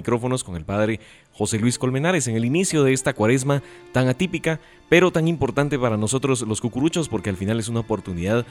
Micrófonos 0.00 0.44
con 0.44 0.56
el 0.56 0.64
padre 0.64 0.98
José 1.34 1.58
Luis 1.58 1.78
Colmenares 1.78 2.26
en 2.26 2.34
el 2.34 2.46
inicio 2.46 2.84
de 2.84 2.94
esta 2.94 3.12
cuaresma 3.12 3.62
tan 3.92 4.08
atípica, 4.08 4.58
pero 4.88 5.10
tan 5.10 5.28
importante 5.28 5.78
para 5.78 5.98
nosotros 5.98 6.40
los 6.40 6.62
cucuruchos 6.62 7.10
porque 7.10 7.28
al 7.28 7.36
final 7.36 7.60
es 7.60 7.68
una 7.68 7.80
oportunidad 7.80 8.46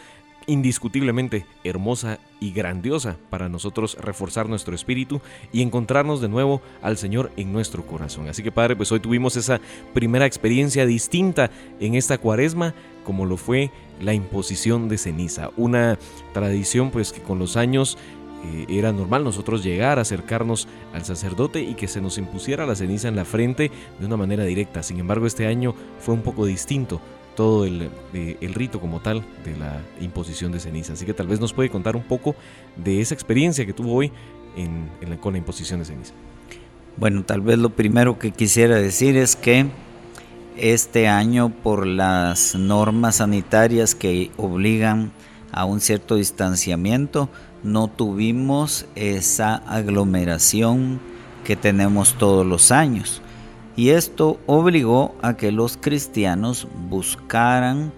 indiscutiblemente 0.46 1.48
hermosa 1.64 2.20
y 2.40 2.52
grandiosa 2.52 3.18
para 3.32 3.50
nosotros 3.50 3.98
reforzar 4.00 4.48
nuestro 4.48 4.76
espíritu 4.76 5.22
y 5.52 5.64
encontrarnos 5.64 6.22
de 6.22 6.30
nuevo 6.30 6.62
al 6.84 6.98
Señor 6.98 7.32
en 7.36 7.52
nuestro 7.52 7.84
corazón. 7.84 8.30
Así 8.30 8.44
que 8.44 8.52
Padre, 8.52 8.76
pues 8.76 8.92
hoy 8.92 9.00
tuvimos 9.00 9.36
esa 9.38 9.60
primera 9.96 10.28
experiencia 10.28 10.86
distinta 10.86 11.50
en 11.80 11.96
esta 11.96 12.20
cuaresma 12.20 12.76
como 13.10 13.26
lo 13.26 13.38
fue 13.38 13.72
la 14.00 14.14
imposición 14.14 14.88
de 14.88 15.00
ceniza, 15.00 15.50
una 15.58 15.98
tradición 16.32 16.92
pues 16.92 17.12
que 17.12 17.22
con 17.22 17.40
los 17.40 17.58
años 17.58 17.98
eh, 18.46 18.66
era 18.70 18.92
normal 18.94 19.24
nosotros 19.24 19.64
llegar, 19.64 20.00
acercarnos 20.00 20.68
al 20.94 21.06
sacerdote 21.06 21.62
y 21.62 21.74
que 21.74 21.88
se 21.88 22.02
nos 22.02 22.18
impusiera 22.18 22.66
la 22.66 22.76
ceniza 22.76 23.08
en 23.08 23.16
la 23.16 23.26
frente 23.26 23.72
de 24.00 24.06
una 24.06 24.18
manera 24.18 24.44
directa. 24.46 24.84
Sin 24.84 25.00
embargo, 25.00 25.28
este 25.28 25.48
año 25.48 25.76
fue 26.00 26.14
un 26.14 26.22
poco 26.22 26.46
distinto 26.46 27.02
todo 27.36 27.66
el, 27.66 27.90
eh, 28.14 28.38
rito 28.54 28.80
como 28.80 29.00
tal 29.00 29.24
de 29.46 29.56
la 29.58 29.82
imposición 30.02 30.52
de 30.52 30.60
ceniza. 30.60 30.94
Así 30.94 31.06
que 31.06 31.14
tal 31.14 31.28
vez 31.28 31.40
nos 31.40 31.54
puede 31.54 31.70
contar 31.70 31.96
un 31.96 32.04
poco 32.04 32.36
de 32.76 33.02
esa 33.02 33.14
experiencia 33.14 33.66
que 33.66 33.74
tuvo 33.74 33.94
hoy 33.94 34.12
en, 34.56 34.90
con 35.18 35.34
la 35.34 35.40
imposición 35.40 35.80
de 35.80 35.86
ceniza. 35.86 36.14
Bueno, 36.98 37.24
tal 37.24 37.42
vez 37.42 37.58
lo 37.58 37.70
primero 37.70 38.20
que 38.20 38.32
quisiera 38.32 38.76
decir 38.76 39.16
es 39.16 39.38
que 39.38 39.68
este 40.58 41.08
año 41.08 41.50
por 41.50 41.88
las 41.88 42.56
normas 42.56 43.18
sanitarias 43.18 43.96
que 43.96 44.32
obligan 44.36 45.12
a 45.52 45.66
un 45.66 45.80
cierto 45.80 46.16
distanciamiento, 46.16 47.30
no 47.64 47.88
tuvimos 47.88 48.86
esa 48.96 49.56
aglomeración 49.56 51.00
que 51.44 51.56
tenemos 51.56 52.16
todos 52.16 52.46
los 52.46 52.72
años. 52.72 53.22
Y 53.76 53.90
esto 53.90 54.40
obligó 54.46 55.16
a 55.22 55.36
que 55.36 55.52
los 55.52 55.78
cristianos 55.78 56.68
buscaran 56.90 57.92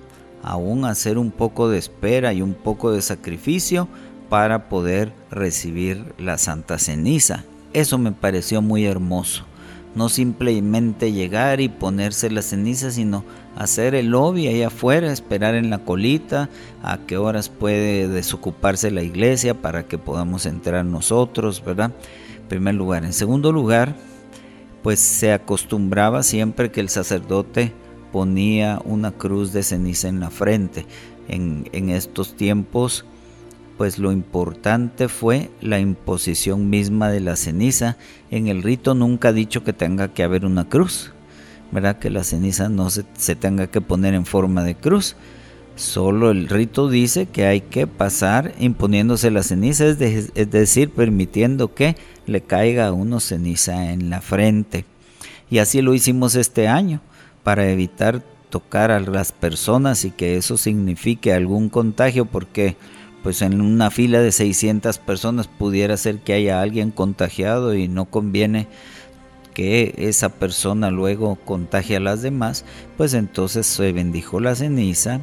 aún 0.44 0.86
hacer 0.86 1.18
un 1.18 1.32
poco 1.32 1.70
de 1.70 1.78
espera 1.78 2.34
y 2.34 2.42
un 2.42 2.54
poco 2.54 2.92
de 2.92 3.02
sacrificio 3.02 3.88
para 4.30 4.70
poder 4.70 5.12
recibir 5.30 6.14
la 6.18 6.38
Santa 6.38 6.78
Ceniza. 6.78 7.44
Eso 7.74 7.98
me 7.98 8.12
pareció 8.12 8.62
muy 8.62 8.86
hermoso. 8.86 9.46
No 9.94 10.08
simplemente 10.08 11.12
llegar 11.12 11.60
y 11.60 11.68
ponerse 11.68 12.30
la 12.30 12.42
ceniza, 12.42 12.92
sino 12.92 13.26
hacer 13.56 13.94
el 13.94 14.08
lobby 14.08 14.48
ahí 14.48 14.64
afuera, 14.64 15.12
esperar 15.12 15.56
en 15.56 15.70
la 15.70 15.80
colita 15.80 16.50
a 16.82 16.98
qué 17.00 17.18
horas 17.18 17.50
puede 17.50 18.08
desocuparse 18.08 18.90
la 18.90 19.04
iglesia 19.04 19.62
para 19.62 19.84
que 19.84 19.98
podamos 19.98 20.46
entrar 20.46 20.86
nosotros, 20.86 21.64
¿verdad? 21.66 21.92
En 22.42 22.48
primer 22.48 22.76
lugar. 22.76 23.04
En 23.04 23.14
segundo 23.14 23.52
lugar, 23.52 23.96
pues 24.82 25.00
se 25.00 25.34
acostumbraba 25.34 26.24
siempre 26.24 26.72
que 26.72 26.80
el 26.80 26.90
sacerdote 26.90 27.74
ponía 28.14 28.82
una 28.86 29.12
cruz 29.12 29.52
de 29.52 29.64
ceniza 29.64 30.08
en 30.08 30.20
la 30.22 30.30
frente. 30.30 30.86
En, 31.28 31.70
en 31.72 31.90
estos 31.90 32.36
tiempos 32.36 33.06
pues 33.82 33.98
lo 33.98 34.12
importante 34.12 35.08
fue 35.08 35.50
la 35.60 35.80
imposición 35.80 36.70
misma 36.70 37.10
de 37.10 37.20
la 37.20 37.36
ceniza. 37.36 37.98
En 38.30 38.46
el 38.46 38.62
rito 38.62 38.94
nunca 38.94 39.30
ha 39.30 39.34
dicho 39.34 39.64
que 39.64 39.74
tenga 39.74 40.14
que 40.14 40.22
haber 40.22 40.46
una 40.46 40.70
cruz, 40.70 41.12
¿verdad? 41.72 41.98
Que 41.98 42.12
la 42.12 42.24
ceniza 42.24 42.70
no 42.70 42.92
se, 42.92 43.04
tenga 43.36 43.66
que 43.72 43.82
poner 43.82 44.14
en 44.14 44.28
forma 44.28 44.64
de 44.64 44.76
cruz. 44.76 45.16
Solo 45.76 46.30
el 46.30 46.48
rito 46.48 46.90
dice 46.90 47.26
que 47.26 47.48
hay 47.48 47.62
que 47.62 47.88
pasar 47.88 48.54
imponiéndose 48.60 49.32
la 49.32 49.42
ceniza, 49.42 49.88
es, 49.88 50.32
es 50.36 50.52
decir, 50.52 50.92
permitiendo 50.92 51.74
que 51.74 51.96
le 52.28 52.42
caiga 52.42 52.86
a 52.86 52.94
uno 52.94 53.20
ceniza 53.20 53.92
en 53.94 54.12
la 54.12 54.22
frente. 54.22 54.86
Y 55.50 55.58
así 55.58 55.82
lo 55.82 55.96
hicimos 55.96 56.36
este 56.36 56.68
año, 56.68 57.02
para 57.42 57.68
evitar 57.68 58.22
tocar 58.52 58.92
a 58.92 59.00
las 59.00 59.32
personas 59.32 60.06
y 60.06 60.12
que 60.12 60.38
eso 60.38 60.56
signifique 60.56 61.34
algún 61.34 61.70
contagio, 61.70 62.26
porque 62.26 62.76
pues 63.24 63.42
en 63.42 63.62
una 63.62 63.92
fila 63.92 64.20
de 64.20 64.32
600 64.32 64.98
personas 65.00 65.48
pudiera 65.48 65.98
ser 65.98 66.20
que 66.20 66.34
haya 66.34 66.62
alguien 66.62 66.92
contagiado 66.92 67.76
y 67.76 67.88
no 67.88 68.06
conviene 68.06 68.68
que 69.54 69.94
esa 69.98 70.30
persona 70.30 70.92
luego 70.92 71.36
contagie 71.36 71.98
a 71.98 72.00
las 72.00 72.22
demás, 72.22 72.66
pues 72.98 73.14
entonces 73.14 73.68
se 73.68 73.92
bendijo 73.92 74.40
la 74.40 74.56
ceniza 74.56 75.22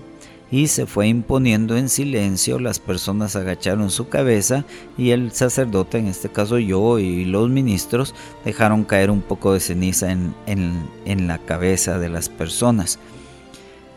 y 0.51 0.69
se 0.69 0.87
fue 0.87 1.09
imponiendo 1.09 1.77
en 1.77 1.89
silencio, 1.89 2.59
las 2.59 2.79
personas 2.79 3.37
agacharon 3.37 3.91
su 3.91 4.09
cabeza 4.09 4.65
y 4.97 5.11
el 5.11 5.33
sacerdote, 5.33 5.99
en 5.99 6.07
este 6.07 6.31
caso 6.31 6.59
yo 6.59 6.99
y 6.99 7.25
los 7.27 7.51
ministros, 7.51 8.15
dejaron 8.45 8.85
caer 8.85 9.11
un 9.11 9.21
poco 9.21 9.53
de 9.53 9.61
ceniza 9.61 10.11
en, 10.11 10.35
en 10.47 11.27
la 11.27 11.39
cabeza 11.39 11.99
de 11.99 12.09
las 12.09 12.31
personas. 12.31 12.99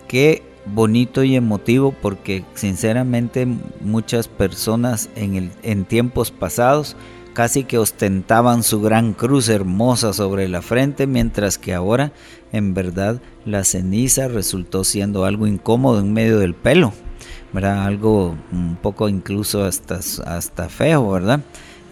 Que 0.09 0.50
bonito 0.65 1.23
y 1.23 1.35
emotivo 1.35 1.93
porque 2.01 2.43
sinceramente 2.53 3.47
muchas 3.81 4.27
personas 4.27 5.09
en, 5.15 5.85
tiempos 5.85 6.31
pasados 6.31 6.95
casi 7.33 7.63
que 7.63 7.77
ostentaban 7.77 8.63
su 8.63 8.81
gran 8.81 9.13
cruz 9.13 9.49
hermosa 9.49 10.13
sobre 10.13 10.49
la 10.49 10.61
frente, 10.61 11.07
mientras 11.07 11.57
que 11.57 11.73
ahora 11.73 12.11
en 12.51 12.73
verdad 12.73 13.21
la 13.45 13.63
ceniza 13.63 14.27
resultó 14.27 14.83
siendo 14.83 15.25
algo 15.25 15.47
incómodo 15.47 15.99
en 15.99 16.11
medio 16.11 16.39
del 16.39 16.53
pelo, 16.53 16.93
¿verdad? 17.53 17.85
Algo 17.85 18.35
un 18.51 18.75
poco 18.81 19.07
incluso 19.07 19.63
hasta, 19.63 19.99
hasta 20.25 20.69
feo, 20.69 21.09
¿verdad? 21.09 21.39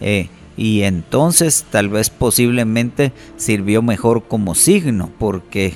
Eh, 0.02 0.28
y 0.56 0.82
entonces 0.82 1.64
tal 1.70 1.88
vez 1.88 2.10
posiblemente 2.10 3.12
sirvió 3.38 3.80
mejor 3.80 4.24
como 4.24 4.54
signo, 4.54 5.10
porque 5.18 5.74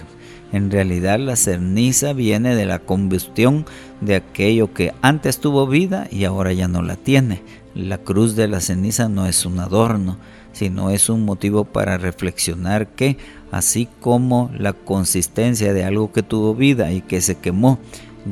en 0.55 0.71
realidad 0.71 1.19
la 1.19 1.35
ceniza 1.35 2.13
viene 2.13 2.55
de 2.55 2.65
la 2.65 2.79
combustión 2.79 3.67
de 4.01 4.15
aquello 4.15 4.73
que 4.73 4.95
antes 5.03 5.41
tuvo 5.41 5.67
vida 5.67 6.07
y 6.13 6.23
ahora 6.23 6.53
ya 6.53 6.69
no 6.69 6.81
la 6.81 6.95
tiene. 6.95 7.43
La 7.75 7.99
cruz 7.99 8.37
de 8.37 8.47
la 8.47 8.61
ceniza 8.61 9.09
no 9.09 9.27
es 9.27 9.45
un 9.47 9.59
adorno, 9.59 10.17
sino 10.53 10.91
es 10.91 11.09
un 11.09 11.25
motivo 11.25 11.65
para 11.65 11.99
reflexionar 11.99 12.87
que 12.87 13.19
así 13.51 13.89
como 14.01 14.49
la 14.57 14.75
consistencia 14.75 15.73
de 15.75 15.83
algo 15.83 16.13
que 16.13 16.23
tuvo 16.23 16.55
vida 16.55 16.93
y 16.93 17.01
que 17.01 17.21
se 17.21 17.35
quemó 17.35 17.81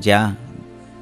ya 0.01 0.39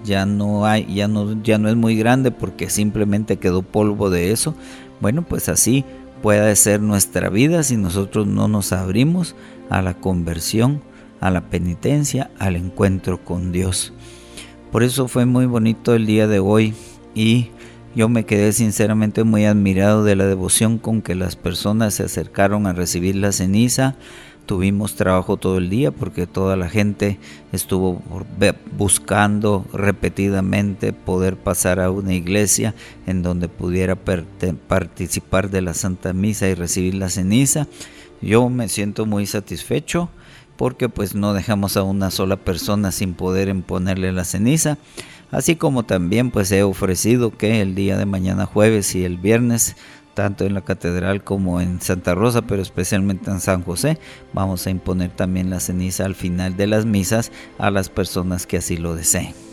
ya 0.03 0.25
no 0.25 0.65
hay 0.65 0.87
ya 0.95 1.07
no 1.07 1.43
ya 1.43 1.59
no 1.59 1.69
es 1.69 1.77
muy 1.77 1.97
grande 1.97 2.31
porque 2.31 2.71
simplemente 2.71 3.37
quedó 3.37 3.61
polvo 3.61 4.09
de 4.09 4.33
eso, 4.33 4.55
bueno, 5.03 5.21
pues 5.21 5.51
así 5.51 5.85
puede 6.23 6.57
ser 6.57 6.81
nuestra 6.81 7.29
vida 7.29 7.63
si 7.63 7.77
nosotros 7.77 8.27
no 8.27 8.49
nos 8.49 8.73
abrimos 8.73 9.35
a 9.69 9.83
la 9.83 9.93
conversión 9.93 10.81
a 11.21 11.31
la 11.31 11.43
penitencia, 11.43 12.31
al 12.39 12.57
encuentro 12.57 13.23
con 13.23 13.53
Dios. 13.53 13.93
Por 14.73 14.83
eso 14.83 15.09
fue 15.09 15.27
muy 15.27 15.47
bonito 15.47 15.95
el 15.95 16.07
día 16.07 16.27
de 16.27 16.39
hoy 16.39 16.75
y 17.15 17.51
yo 17.95 18.09
me 18.09 18.25
quedé 18.25 18.53
sinceramente 18.53 19.25
muy 19.25 19.45
admirado 19.45 20.05
de 20.05 20.15
la 20.15 20.27
devoción 20.27 20.79
con 20.79 21.03
que 21.03 21.17
las 21.17 21.35
personas 21.35 21.95
se 21.95 22.05
acercaron 22.05 22.67
a 22.67 22.73
recibir 22.73 23.17
la 23.17 23.33
ceniza. 23.33 23.97
Tuvimos 24.47 24.95
trabajo 24.95 25.37
todo 25.37 25.59
el 25.59 25.71
día 25.71 25.91
porque 25.91 26.27
toda 26.27 26.57
la 26.57 26.69
gente 26.69 27.19
estuvo 27.53 28.01
buscando 28.77 29.65
repetidamente 29.73 30.93
poder 30.93 31.37
pasar 31.37 31.81
a 31.81 31.91
una 31.91 32.15
iglesia 32.15 32.75
en 33.07 33.23
donde 33.23 33.49
pudiera 33.49 33.97
participar 33.97 35.51
de 35.51 35.63
la 35.63 35.75
Santa 35.75 36.13
Misa 36.13 36.49
y 36.49 36.55
recibir 36.55 36.95
la 36.95 37.09
ceniza. 37.09 37.67
Yo 38.23 38.49
me 38.49 38.69
siento 38.69 39.05
muy 39.07 39.27
satisfecho 39.27 40.11
porque 40.61 40.91
pues 40.91 41.15
no 41.15 41.33
dejamos 41.33 41.79
a 41.79 41.85
una 41.85 42.11
sola 42.11 42.37
persona 42.37 42.93
sin 42.93 43.15
poder 43.15 43.49
imponerle 43.49 44.13
la 44.13 44.27
ceniza. 44.27 44.77
Así 45.31 45.57
como 45.57 45.85
también 45.85 46.31
pues 46.31 46.53
he 46.53 46.63
ofrecido 46.63 47.31
que 47.31 47.63
el 47.63 47.75
día 47.75 47.97
de 47.97 48.05
mañana 48.05 48.45
jueves 48.45 48.95
y 48.95 49.05
el 49.05 49.17
viernes 49.17 49.75
tanto 50.13 50.45
en 50.45 50.53
la 50.53 50.61
catedral 50.61 51.25
como 51.25 51.63
en 51.63 51.81
Santa 51.81 52.15
Rosa, 52.15 52.43
pero 52.43 52.61
especialmente 52.61 53.31
en 53.31 53.41
San 53.41 53.63
José, 53.63 53.99
vamos 54.35 54.67
a 54.67 54.71
imponer 54.71 55.09
también 55.13 55.49
la 55.49 55.61
ceniza 55.61 56.05
al 56.05 56.15
final 56.15 56.59
de 56.59 56.67
las 56.67 56.85
misas 56.85 57.33
a 57.57 57.71
las 57.71 57.89
personas 57.89 58.47
que 58.47 58.59
así 58.59 58.77
lo 58.77 58.95
deseen. 58.95 59.50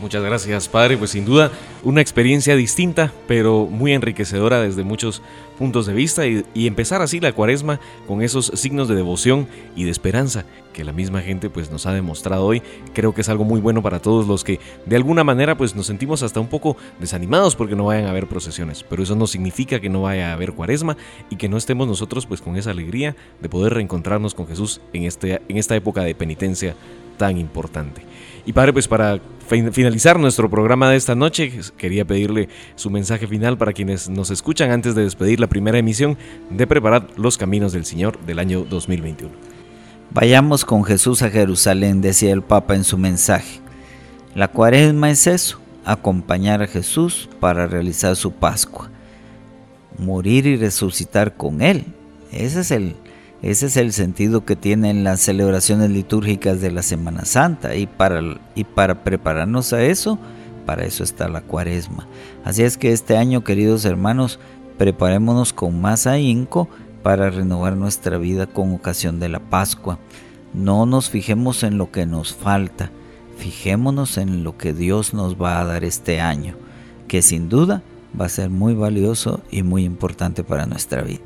Muchas 0.00 0.22
gracias, 0.22 0.68
Padre. 0.68 0.96
Pues 0.96 1.10
sin 1.10 1.24
duda 1.24 1.50
una 1.82 2.00
experiencia 2.00 2.54
distinta, 2.54 3.12
pero 3.26 3.66
muy 3.66 3.92
enriquecedora 3.92 4.60
desde 4.60 4.84
muchos 4.84 5.22
puntos 5.58 5.86
de 5.86 5.92
vista 5.92 6.24
y, 6.24 6.44
empezar 6.54 7.02
así 7.02 7.18
la 7.18 7.32
cuaresma 7.32 7.80
con 8.06 8.22
esos 8.22 8.52
signos 8.54 8.86
de 8.86 8.94
devoción 8.94 9.48
y 9.74 9.84
de 9.84 9.90
esperanza 9.90 10.44
que 10.72 10.84
la 10.84 10.92
misma 10.92 11.20
gente 11.20 11.50
pues 11.50 11.72
nos 11.72 11.84
ha 11.86 11.92
demostrado 11.92 12.46
hoy. 12.46 12.62
Creo 12.94 13.12
que 13.12 13.22
es 13.22 13.28
algo 13.28 13.42
muy 13.42 13.60
bueno 13.60 13.82
para 13.82 14.00
todos 14.00 14.28
los 14.28 14.44
que 14.44 14.60
de 14.86 14.94
alguna 14.94 15.24
manera 15.24 15.56
pues 15.56 15.74
nos 15.74 15.86
sentimos 15.86 16.22
hasta 16.22 16.38
un 16.38 16.46
poco 16.46 16.76
desanimados 17.00 17.56
porque 17.56 17.74
no 17.74 17.86
vayan 17.86 18.06
a 18.06 18.10
haber 18.10 18.28
procesiones, 18.28 18.84
pero 18.84 19.02
eso 19.02 19.16
no 19.16 19.26
significa 19.26 19.80
que 19.80 19.88
no 19.88 20.02
vaya 20.02 20.30
a 20.30 20.34
haber 20.34 20.52
cuaresma 20.52 20.96
y 21.28 21.36
que 21.36 21.48
no 21.48 21.56
estemos 21.56 21.88
nosotros 21.88 22.24
pues 22.26 22.40
con 22.40 22.56
esa 22.56 22.70
alegría 22.70 23.16
de 23.40 23.48
poder 23.48 23.74
reencontrarnos 23.74 24.34
con 24.34 24.46
Jesús 24.46 24.80
en, 24.92 25.02
este, 25.02 25.42
en 25.48 25.56
esta 25.56 25.74
época 25.74 26.02
de 26.02 26.14
penitencia 26.14 26.76
tan 27.16 27.36
importante. 27.36 28.02
Y 28.48 28.54
Padre, 28.54 28.72
pues 28.72 28.88
para 28.88 29.20
finalizar 29.46 30.18
nuestro 30.18 30.48
programa 30.48 30.88
de 30.88 30.96
esta 30.96 31.14
noche, 31.14 31.52
quería 31.76 32.06
pedirle 32.06 32.48
su 32.76 32.88
mensaje 32.88 33.26
final 33.26 33.58
para 33.58 33.74
quienes 33.74 34.08
nos 34.08 34.30
escuchan 34.30 34.70
antes 34.70 34.94
de 34.94 35.02
despedir 35.02 35.38
la 35.38 35.48
primera 35.48 35.76
emisión 35.76 36.16
de 36.48 36.66
Preparad 36.66 37.02
los 37.18 37.36
Caminos 37.36 37.74
del 37.74 37.84
Señor 37.84 38.18
del 38.20 38.38
año 38.38 38.64
2021. 38.64 39.34
Vayamos 40.12 40.64
con 40.64 40.82
Jesús 40.82 41.20
a 41.20 41.28
Jerusalén, 41.28 42.00
decía 42.00 42.32
el 42.32 42.40
Papa 42.40 42.74
en 42.74 42.84
su 42.84 42.96
mensaje. 42.96 43.60
La 44.34 44.48
cuaresma 44.48 45.10
es 45.10 45.26
eso, 45.26 45.60
acompañar 45.84 46.62
a 46.62 46.68
Jesús 46.68 47.28
para 47.40 47.66
realizar 47.66 48.16
su 48.16 48.32
Pascua, 48.32 48.90
morir 49.98 50.46
y 50.46 50.56
resucitar 50.56 51.36
con 51.36 51.60
Él. 51.60 51.84
Ese 52.32 52.60
es 52.60 52.70
el, 52.70 52.96
ese 53.42 53.66
es 53.66 53.76
el 53.76 53.92
sentido 53.92 54.44
que 54.44 54.56
tienen 54.56 55.04
las 55.04 55.20
celebraciones 55.20 55.90
litúrgicas 55.90 56.60
de 56.60 56.72
la 56.72 56.82
Semana 56.82 57.24
Santa 57.24 57.76
y 57.76 57.86
para, 57.86 58.20
y 58.56 58.64
para 58.64 59.04
prepararnos 59.04 59.72
a 59.72 59.82
eso, 59.82 60.18
para 60.66 60.84
eso 60.84 61.04
está 61.04 61.28
la 61.28 61.42
cuaresma. 61.42 62.08
Así 62.44 62.64
es 62.64 62.76
que 62.76 62.92
este 62.92 63.16
año, 63.16 63.44
queridos 63.44 63.84
hermanos, 63.84 64.40
preparémonos 64.76 65.52
con 65.52 65.80
más 65.80 66.08
ahínco 66.08 66.68
para 67.04 67.30
renovar 67.30 67.76
nuestra 67.76 68.18
vida 68.18 68.48
con 68.48 68.74
ocasión 68.74 69.20
de 69.20 69.28
la 69.28 69.38
Pascua. 69.38 70.00
No 70.52 70.84
nos 70.84 71.08
fijemos 71.08 71.62
en 71.62 71.78
lo 71.78 71.92
que 71.92 72.06
nos 72.06 72.34
falta, 72.34 72.90
fijémonos 73.36 74.18
en 74.18 74.42
lo 74.42 74.58
que 74.58 74.74
Dios 74.74 75.14
nos 75.14 75.40
va 75.40 75.60
a 75.60 75.64
dar 75.64 75.84
este 75.84 76.20
año, 76.20 76.56
que 77.06 77.22
sin 77.22 77.48
duda 77.48 77.82
va 78.20 78.26
a 78.26 78.30
ser 78.30 78.50
muy 78.50 78.74
valioso 78.74 79.42
y 79.50 79.62
muy 79.62 79.84
importante 79.84 80.42
para 80.42 80.66
nuestra 80.66 81.02
vida. 81.02 81.20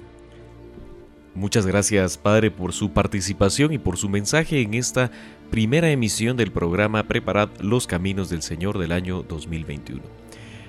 Muchas 1.35 1.67
gracias, 1.67 2.19
Padre, 2.19 2.51
por 2.51 2.75
su 2.75 2.91
participación 2.91 3.73
y 3.73 3.79
por 3.79 3.97
su 3.97 4.11
mensaje 4.11 4.61
en 4.61 4.75
esta 4.75 5.11
primera 5.51 5.91
emisión 5.91 6.37
del 6.37 6.53
programa 6.53 7.05
Preparad 7.05 7.49
los 7.61 7.87
Caminos 7.87 8.29
del 8.29 8.43
Señor 8.43 8.79
del 8.79 8.93
año 8.93 9.23
2021. 9.23 10.03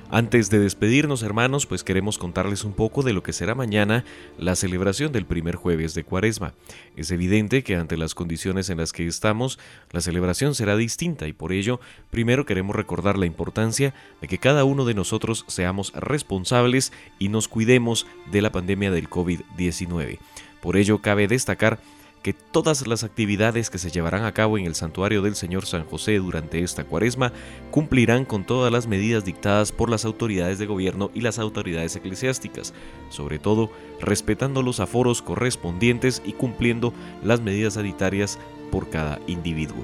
Antes 0.10 0.50
de 0.50 0.60
despedirnos, 0.60 1.24
hermanos, 1.24 1.66
pues 1.66 1.84
queremos 1.84 2.18
contarles 2.18 2.64
un 2.64 2.74
poco 2.74 3.02
de 3.02 3.14
lo 3.14 3.24
que 3.24 3.34
será 3.34 3.56
mañana 3.56 4.06
la 4.38 4.56
celebración 4.56 5.12
del 5.12 5.26
primer 5.26 5.56
jueves 5.56 5.96
de 5.96 6.04
Cuaresma. 6.04 6.54
Es 6.96 7.10
evidente 7.12 7.64
que 7.64 7.76
ante 7.76 7.98
las 7.98 8.14
condiciones 8.14 8.70
en 8.70 8.78
las 8.78 8.94
que 8.94 9.08
estamos, 9.08 9.58
la 9.92 10.02
celebración 10.02 10.54
será 10.54 10.78
distinta 10.78 11.28
y 11.28 11.34
por 11.34 11.52
ello, 11.52 11.80
primero 12.12 12.46
queremos 12.46 12.76
recordar 12.76 13.18
la 13.18 13.26
importancia 13.26 13.96
de 14.22 14.28
que 14.28 14.38
cada 14.38 14.66
uno 14.66 14.86
de 14.86 14.94
nosotros 14.94 15.46
seamos 15.48 15.92
responsables 15.94 16.94
y 17.18 17.30
nos 17.30 17.48
cuidemos 17.48 18.06
de 18.32 18.44
la 18.44 18.52
pandemia 18.52 18.92
del 18.92 19.10
COVID-19. 19.10 20.20
Por 20.64 20.78
ello, 20.78 21.00
cabe 21.00 21.28
destacar 21.28 21.78
que 22.22 22.32
todas 22.32 22.88
las 22.88 23.04
actividades 23.04 23.70
que 23.70 23.78
se 23.78 23.92
llevarán 23.92 24.24
a 24.24 24.32
cabo 24.32 24.58
en 24.58 24.66
el 24.66 24.76
santuario 24.76 25.22
del 25.22 25.36
Señor 25.36 25.66
San 25.66 25.84
José 25.84 26.16
durante 26.20 26.64
esta 26.64 26.86
cuaresma 26.86 27.34
cumplirán 27.70 28.24
con 28.24 28.46
todas 28.46 28.72
las 28.72 28.88
medidas 28.88 29.26
dictadas 29.26 29.74
por 29.74 29.90
las 29.90 30.06
autoridades 30.06 30.60
de 30.60 30.66
gobierno 30.66 31.12
y 31.14 31.20
las 31.20 31.38
autoridades 31.38 31.98
eclesiásticas, 31.98 32.74
sobre 33.10 33.40
todo 33.40 33.72
respetando 34.00 34.62
los 34.64 34.80
aforos 34.80 35.22
correspondientes 35.22 36.22
y 36.24 36.32
cumpliendo 36.32 36.94
las 37.26 37.42
medidas 37.42 37.74
sanitarias 37.74 38.40
por 38.72 38.90
cada 38.90 39.20
individuo. 39.28 39.84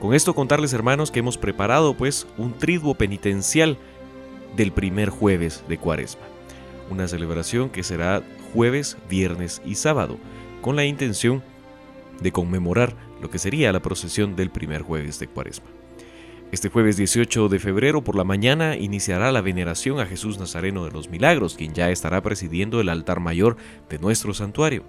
Con 0.00 0.12
esto 0.12 0.34
contarles 0.34 0.72
hermanos 0.72 1.12
que 1.12 1.20
hemos 1.20 1.38
preparado 1.38 1.94
pues 1.94 2.26
un 2.36 2.52
triduo 2.54 2.96
penitencial 2.96 3.78
del 4.56 4.72
primer 4.72 5.10
jueves 5.10 5.62
de 5.68 5.78
cuaresma, 5.78 6.24
una 6.90 7.08
celebración 7.08 7.70
que 7.70 7.82
será 7.82 8.22
jueves, 8.52 8.96
viernes 9.08 9.62
y 9.64 9.74
sábado, 9.74 10.18
con 10.60 10.76
la 10.76 10.84
intención 10.84 11.42
de 12.20 12.32
conmemorar 12.32 12.94
lo 13.20 13.30
que 13.30 13.38
sería 13.38 13.72
la 13.72 13.82
procesión 13.82 14.36
del 14.36 14.50
primer 14.50 14.82
jueves 14.82 15.18
de 15.18 15.28
Cuaresma. 15.28 15.66
Este 16.52 16.68
jueves 16.68 16.96
18 16.96 17.48
de 17.48 17.58
febrero 17.58 18.04
por 18.04 18.14
la 18.14 18.22
mañana 18.22 18.76
iniciará 18.76 19.32
la 19.32 19.40
veneración 19.40 19.98
a 19.98 20.06
Jesús 20.06 20.38
Nazareno 20.38 20.84
de 20.84 20.92
los 20.92 21.08
Milagros, 21.08 21.56
quien 21.56 21.72
ya 21.72 21.90
estará 21.90 22.22
presidiendo 22.22 22.80
el 22.80 22.90
altar 22.90 23.18
mayor 23.18 23.56
de 23.88 23.98
nuestro 23.98 24.34
santuario. 24.34 24.84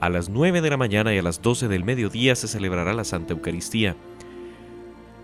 A 0.00 0.08
las 0.08 0.28
9 0.28 0.62
de 0.62 0.70
la 0.70 0.76
mañana 0.76 1.14
y 1.14 1.18
a 1.18 1.22
las 1.22 1.42
12 1.42 1.68
del 1.68 1.84
mediodía 1.84 2.34
se 2.36 2.48
celebrará 2.48 2.94
la 2.94 3.04
Santa 3.04 3.34
Eucaristía. 3.34 3.96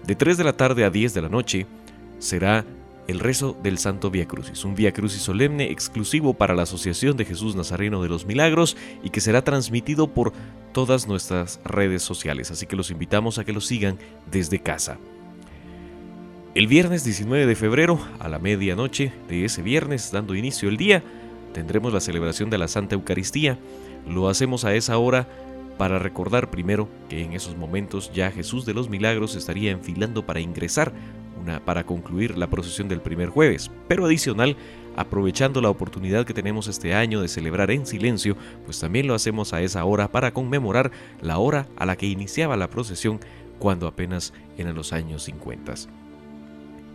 De 0.06 0.14
3 0.14 0.36
de 0.36 0.44
la 0.44 0.56
tarde 0.56 0.84
a 0.84 0.90
10 0.90 1.14
de 1.14 1.22
la 1.22 1.28
noche 1.28 1.66
será 2.18 2.66
el 3.10 3.18
rezo 3.18 3.56
del 3.60 3.78
Santo 3.78 4.08
Vía 4.10 4.26
Crucis, 4.26 4.64
un 4.64 4.76
Vía 4.76 4.92
Crucis 4.92 5.20
solemne 5.20 5.70
exclusivo 5.70 6.32
para 6.32 6.54
la 6.54 6.62
Asociación 6.62 7.16
de 7.16 7.24
Jesús 7.24 7.56
Nazareno 7.56 8.02
de 8.02 8.08
los 8.08 8.24
Milagros 8.24 8.76
y 9.02 9.10
que 9.10 9.20
será 9.20 9.42
transmitido 9.42 10.14
por 10.14 10.32
todas 10.72 11.08
nuestras 11.08 11.58
redes 11.64 12.02
sociales, 12.02 12.52
así 12.52 12.66
que 12.66 12.76
los 12.76 12.92
invitamos 12.92 13.38
a 13.38 13.44
que 13.44 13.52
lo 13.52 13.60
sigan 13.60 13.98
desde 14.30 14.60
casa. 14.60 14.98
El 16.54 16.68
viernes 16.68 17.02
19 17.02 17.46
de 17.46 17.56
febrero, 17.56 18.00
a 18.20 18.28
la 18.28 18.38
medianoche 18.38 19.12
de 19.28 19.44
ese 19.44 19.62
viernes, 19.62 20.12
dando 20.12 20.36
inicio 20.36 20.68
el 20.68 20.76
día, 20.76 21.02
tendremos 21.52 21.92
la 21.92 22.00
celebración 22.00 22.48
de 22.48 22.58
la 22.58 22.68
Santa 22.68 22.94
Eucaristía. 22.94 23.58
Lo 24.08 24.28
hacemos 24.28 24.64
a 24.64 24.74
esa 24.74 24.98
hora 24.98 25.28
para 25.80 25.98
recordar 25.98 26.50
primero 26.50 26.90
que 27.08 27.24
en 27.24 27.32
esos 27.32 27.56
momentos 27.56 28.12
ya 28.12 28.30
Jesús 28.30 28.66
de 28.66 28.74
los 28.74 28.90
Milagros 28.90 29.34
estaría 29.34 29.70
enfilando 29.70 30.26
para 30.26 30.38
ingresar 30.38 30.92
para 31.64 31.84
concluir 31.86 32.36
la 32.36 32.50
procesión 32.50 32.86
del 32.86 33.00
primer 33.00 33.30
jueves, 33.30 33.70
pero 33.88 34.04
adicional, 34.04 34.58
aprovechando 34.94 35.62
la 35.62 35.70
oportunidad 35.70 36.26
que 36.26 36.34
tenemos 36.34 36.68
este 36.68 36.92
año 36.92 37.22
de 37.22 37.28
celebrar 37.28 37.70
en 37.70 37.86
silencio, 37.86 38.36
pues 38.66 38.78
también 38.78 39.06
lo 39.06 39.14
hacemos 39.14 39.54
a 39.54 39.62
esa 39.62 39.82
hora 39.86 40.12
para 40.12 40.34
conmemorar 40.34 40.90
la 41.22 41.38
hora 41.38 41.66
a 41.76 41.86
la 41.86 41.96
que 41.96 42.04
iniciaba 42.04 42.58
la 42.58 42.68
procesión 42.68 43.18
cuando 43.58 43.86
apenas 43.86 44.34
eran 44.58 44.74
los 44.74 44.92
años 44.92 45.22
50. 45.22 45.72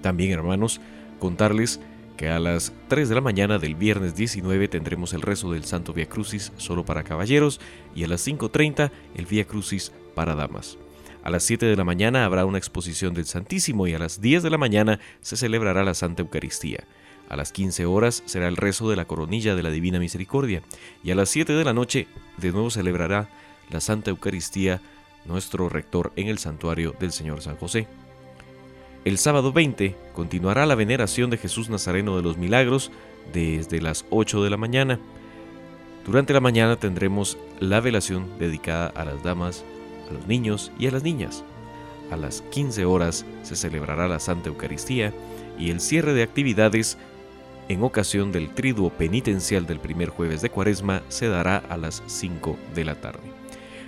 También, 0.03 0.31
hermanos, 0.31 0.79
contarles 1.17 1.79
que 2.17 2.29
a 2.29 2.39
las 2.39 2.73
3 2.87 3.09
de 3.09 3.15
la 3.15 3.21
mañana 3.21 3.59
del 3.59 3.75
viernes 3.75 4.15
19 4.15 4.67
tendremos 4.67 5.13
el 5.13 5.21
rezo 5.21 5.51
del 5.51 5.65
Santo 5.65 5.93
Via 5.93 6.07
Crucis 6.07 6.51
solo 6.57 6.85
para 6.85 7.03
caballeros 7.03 7.59
y 7.93 8.03
a 8.03 8.07
las 8.07 8.25
5.30 8.27 8.91
el 9.15 9.25
Via 9.25 9.45
Crucis 9.45 9.91
para 10.13 10.35
damas. 10.35 10.77
A 11.23 11.29
las 11.29 11.43
7 11.43 11.65
de 11.65 11.75
la 11.75 11.83
mañana 11.83 12.25
habrá 12.25 12.45
una 12.45 12.57
exposición 12.57 13.13
del 13.13 13.25
Santísimo 13.25 13.87
y 13.87 13.93
a 13.93 13.99
las 13.99 14.21
10 14.21 14.43
de 14.43 14.49
la 14.49 14.57
mañana 14.57 14.99
se 15.21 15.35
celebrará 15.37 15.83
la 15.83 15.93
Santa 15.93 16.21
Eucaristía. 16.21 16.85
A 17.29 17.35
las 17.35 17.51
15 17.51 17.85
horas 17.85 18.21
será 18.25 18.47
el 18.47 18.57
rezo 18.57 18.89
de 18.89 18.95
la 18.95 19.05
coronilla 19.05 19.55
de 19.55 19.63
la 19.63 19.71
Divina 19.71 19.99
Misericordia 19.99 20.61
y 21.03 21.11
a 21.11 21.15
las 21.15 21.29
7 21.29 21.53
de 21.53 21.63
la 21.63 21.73
noche 21.73 22.07
de 22.37 22.51
nuevo 22.51 22.69
celebrará 22.69 23.29
la 23.71 23.81
Santa 23.81 24.11
Eucaristía 24.11 24.81
nuestro 25.25 25.67
rector 25.69 26.13
en 26.15 26.27
el 26.27 26.37
santuario 26.37 26.95
del 26.99 27.11
Señor 27.11 27.41
San 27.41 27.57
José. 27.57 27.87
El 29.05 29.19
sábado 29.19 29.53
20 29.53 29.95
continuará 30.13 30.65
la 30.65 30.73
veneración 30.73 31.29
de 31.29 31.37
Jesús 31.37 31.69
Nazareno 31.69 32.17
de 32.17 32.23
los 32.23 32.37
Milagros 32.37 32.91
desde 33.31 33.79
las 33.79 34.03
8 34.09 34.43
de 34.43 34.49
la 34.49 34.57
mañana. 34.57 34.99
Durante 36.07 36.33
la 36.33 36.39
mañana 36.39 36.77
tendremos 36.77 37.37
la 37.59 37.81
velación 37.81 38.39
dedicada 38.39 38.87
a 38.87 39.05
las 39.05 39.21
damas 39.21 39.63
a 40.09 40.13
los 40.13 40.25
niños 40.25 40.71
y 40.79 40.87
a 40.87 40.91
las 40.91 41.03
niñas. 41.03 41.43
A 42.09 42.17
las 42.17 42.41
15 42.41 42.85
horas 42.85 43.27
se 43.43 43.55
celebrará 43.55 44.07
la 44.07 44.19
Santa 44.19 44.49
Eucaristía 44.49 45.13
y 45.59 45.69
el 45.69 45.81
cierre 45.81 46.15
de 46.15 46.23
actividades 46.23 46.97
en 47.69 47.83
ocasión 47.83 48.31
del 48.31 48.55
triduo 48.55 48.89
penitencial 48.89 49.67
del 49.67 49.79
primer 49.79 50.09
jueves 50.09 50.41
de 50.41 50.49
Cuaresma 50.49 51.03
se 51.09 51.27
dará 51.27 51.57
a 51.57 51.77
las 51.77 52.01
5 52.07 52.57
de 52.73 52.85
la 52.85 52.95
tarde. 52.95 53.21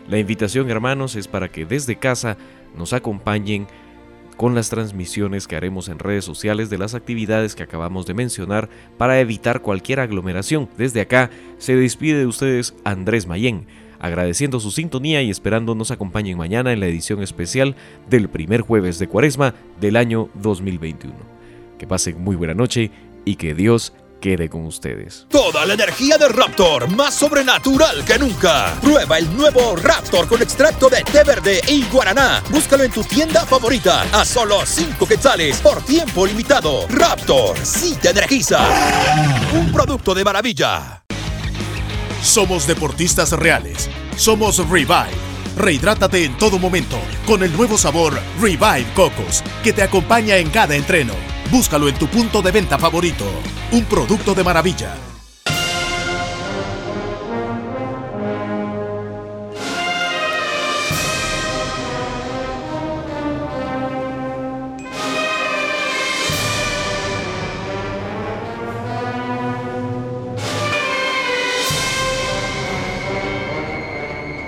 La 0.08 0.20
invitación, 0.20 0.70
hermanos, 0.70 1.16
es 1.16 1.28
para 1.28 1.50
que 1.50 1.66
desde 1.66 1.96
casa 1.96 2.38
nos 2.78 2.94
acompañen 2.94 3.68
con 4.38 4.56
las 4.56 4.70
transmisiones 4.70 5.48
que 5.48 5.56
haremos 5.56 5.90
en 5.90 6.00
redes 6.00 6.24
sociales 6.24 6.70
de 6.70 6.78
las 6.78 6.94
actividades 6.94 7.56
que 7.56 7.64
acabamos 7.64 8.06
de 8.06 8.14
mencionar 8.14 8.70
para 8.98 9.20
evitar 9.20 9.62
cualquier 9.62 10.00
aglomeración. 10.00 10.70
Desde 10.78 11.02
acá 11.02 11.30
se 11.58 11.76
despide 11.76 12.20
de 12.20 12.28
ustedes 12.28 12.76
Andrés 12.84 13.28
Mayén 13.28 13.66
agradeciendo 14.00 14.60
su 14.60 14.72
sintonía 14.72 15.22
y 15.22 15.30
esperando 15.30 15.76
nos 15.76 15.92
acompañen 15.92 16.38
mañana 16.38 16.72
en 16.72 16.80
la 16.80 16.88
edición 16.88 17.22
especial 17.22 17.76
del 18.10 18.30
primer 18.30 18.62
jueves 18.62 19.00
de 19.00 19.08
Cuaresma 19.08 19.56
del 19.80 19.96
año 19.96 20.30
2021. 20.36 21.16
Que 21.78 21.88
pasen 21.88 22.24
muy 22.24 22.36
buena 22.36 22.54
noche 22.54 22.92
y 23.26 23.36
que 23.36 23.54
Dios 23.54 23.94
quede 24.20 24.50
con 24.50 24.66
ustedes. 24.66 25.28
Toda 25.30 25.66
la 25.66 25.74
energía 25.74 26.18
de 26.18 26.28
Raptor, 26.28 26.90
más 26.90 27.14
sobrenatural 27.14 28.04
que 28.06 28.18
nunca. 28.18 28.78
Prueba 28.82 29.18
el 29.18 29.36
nuevo 29.36 29.76
Raptor 29.76 30.28
con 30.28 30.42
extracto 30.42 30.90
de 30.90 31.04
té 31.04 31.24
verde 31.24 31.62
y 31.68 31.84
guaraná. 31.86 32.44
Búscalo 32.50 32.84
en 32.84 32.92
tu 32.92 33.04
tienda 33.04 33.46
favorita 33.46 34.04
a 34.12 34.26
solo 34.26 34.66
5 34.66 35.06
quetzales 35.08 35.60
por 35.60 35.82
tiempo 35.84 36.26
limitado. 36.26 36.88
Raptor, 36.90 37.58
sí 37.64 37.98
te 38.02 38.10
energiza. 38.10 38.60
Un 39.54 39.72
producto 39.72 40.14
de 40.14 40.24
maravilla. 40.24 41.04
Somos 42.22 42.68
deportistas 42.68 43.32
reales. 43.32 43.90
Somos 44.16 44.58
Revive. 44.70 45.27
Rehidrátate 45.58 46.24
en 46.24 46.38
todo 46.38 46.60
momento 46.60 47.00
con 47.26 47.42
el 47.42 47.52
nuevo 47.52 47.80
sabor 47.80 48.14
Revive 48.40 48.86
Cocos 48.94 49.44
que 49.64 49.74
te 49.74 49.82
acompaña 49.82 50.38
en 50.38 50.52
cada 50.52 50.76
entreno. 50.76 51.14
Búscalo 51.52 51.90
en 51.90 51.96
tu 51.96 52.08
punto 52.08 52.44
de 52.44 52.52
venta 52.52 52.78
favorito. 52.78 53.26
Un 53.72 53.86
producto 53.86 54.36
de 54.36 54.44
maravilla. 54.44 55.07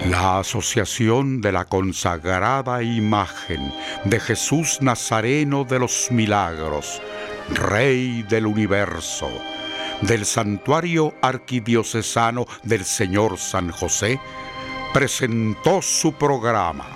La 0.10 0.40
Asociación 0.40 1.40
de 1.40 1.52
la 1.52 1.66
Consagrada 1.66 2.82
Imagen 2.82 3.72
de 4.06 4.20
Jesús 4.20 4.80
Nazareno 4.82 5.66
de 5.66 5.78
los 5.78 6.08
Milagros, 6.10 7.00
Rey 7.50 8.24
del 8.24 8.48
Universo, 8.48 9.30
del 10.02 10.26
Santuario 10.26 11.14
Arquidiocesano 11.22 12.48
del 12.64 12.86
Señor 12.86 13.38
San 13.38 13.70
José, 13.70 14.20
presentó 14.96 15.80
su 15.84 16.14
programa. 16.14 16.88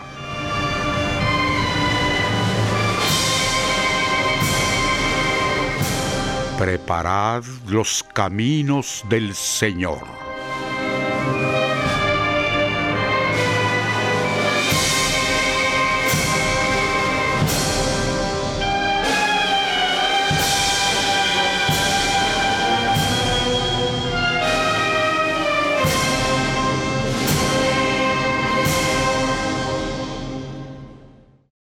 Preparad 6.58 7.44
los 7.68 8.04
caminos 8.12 9.04
del 9.08 9.36
Señor. 9.36 10.23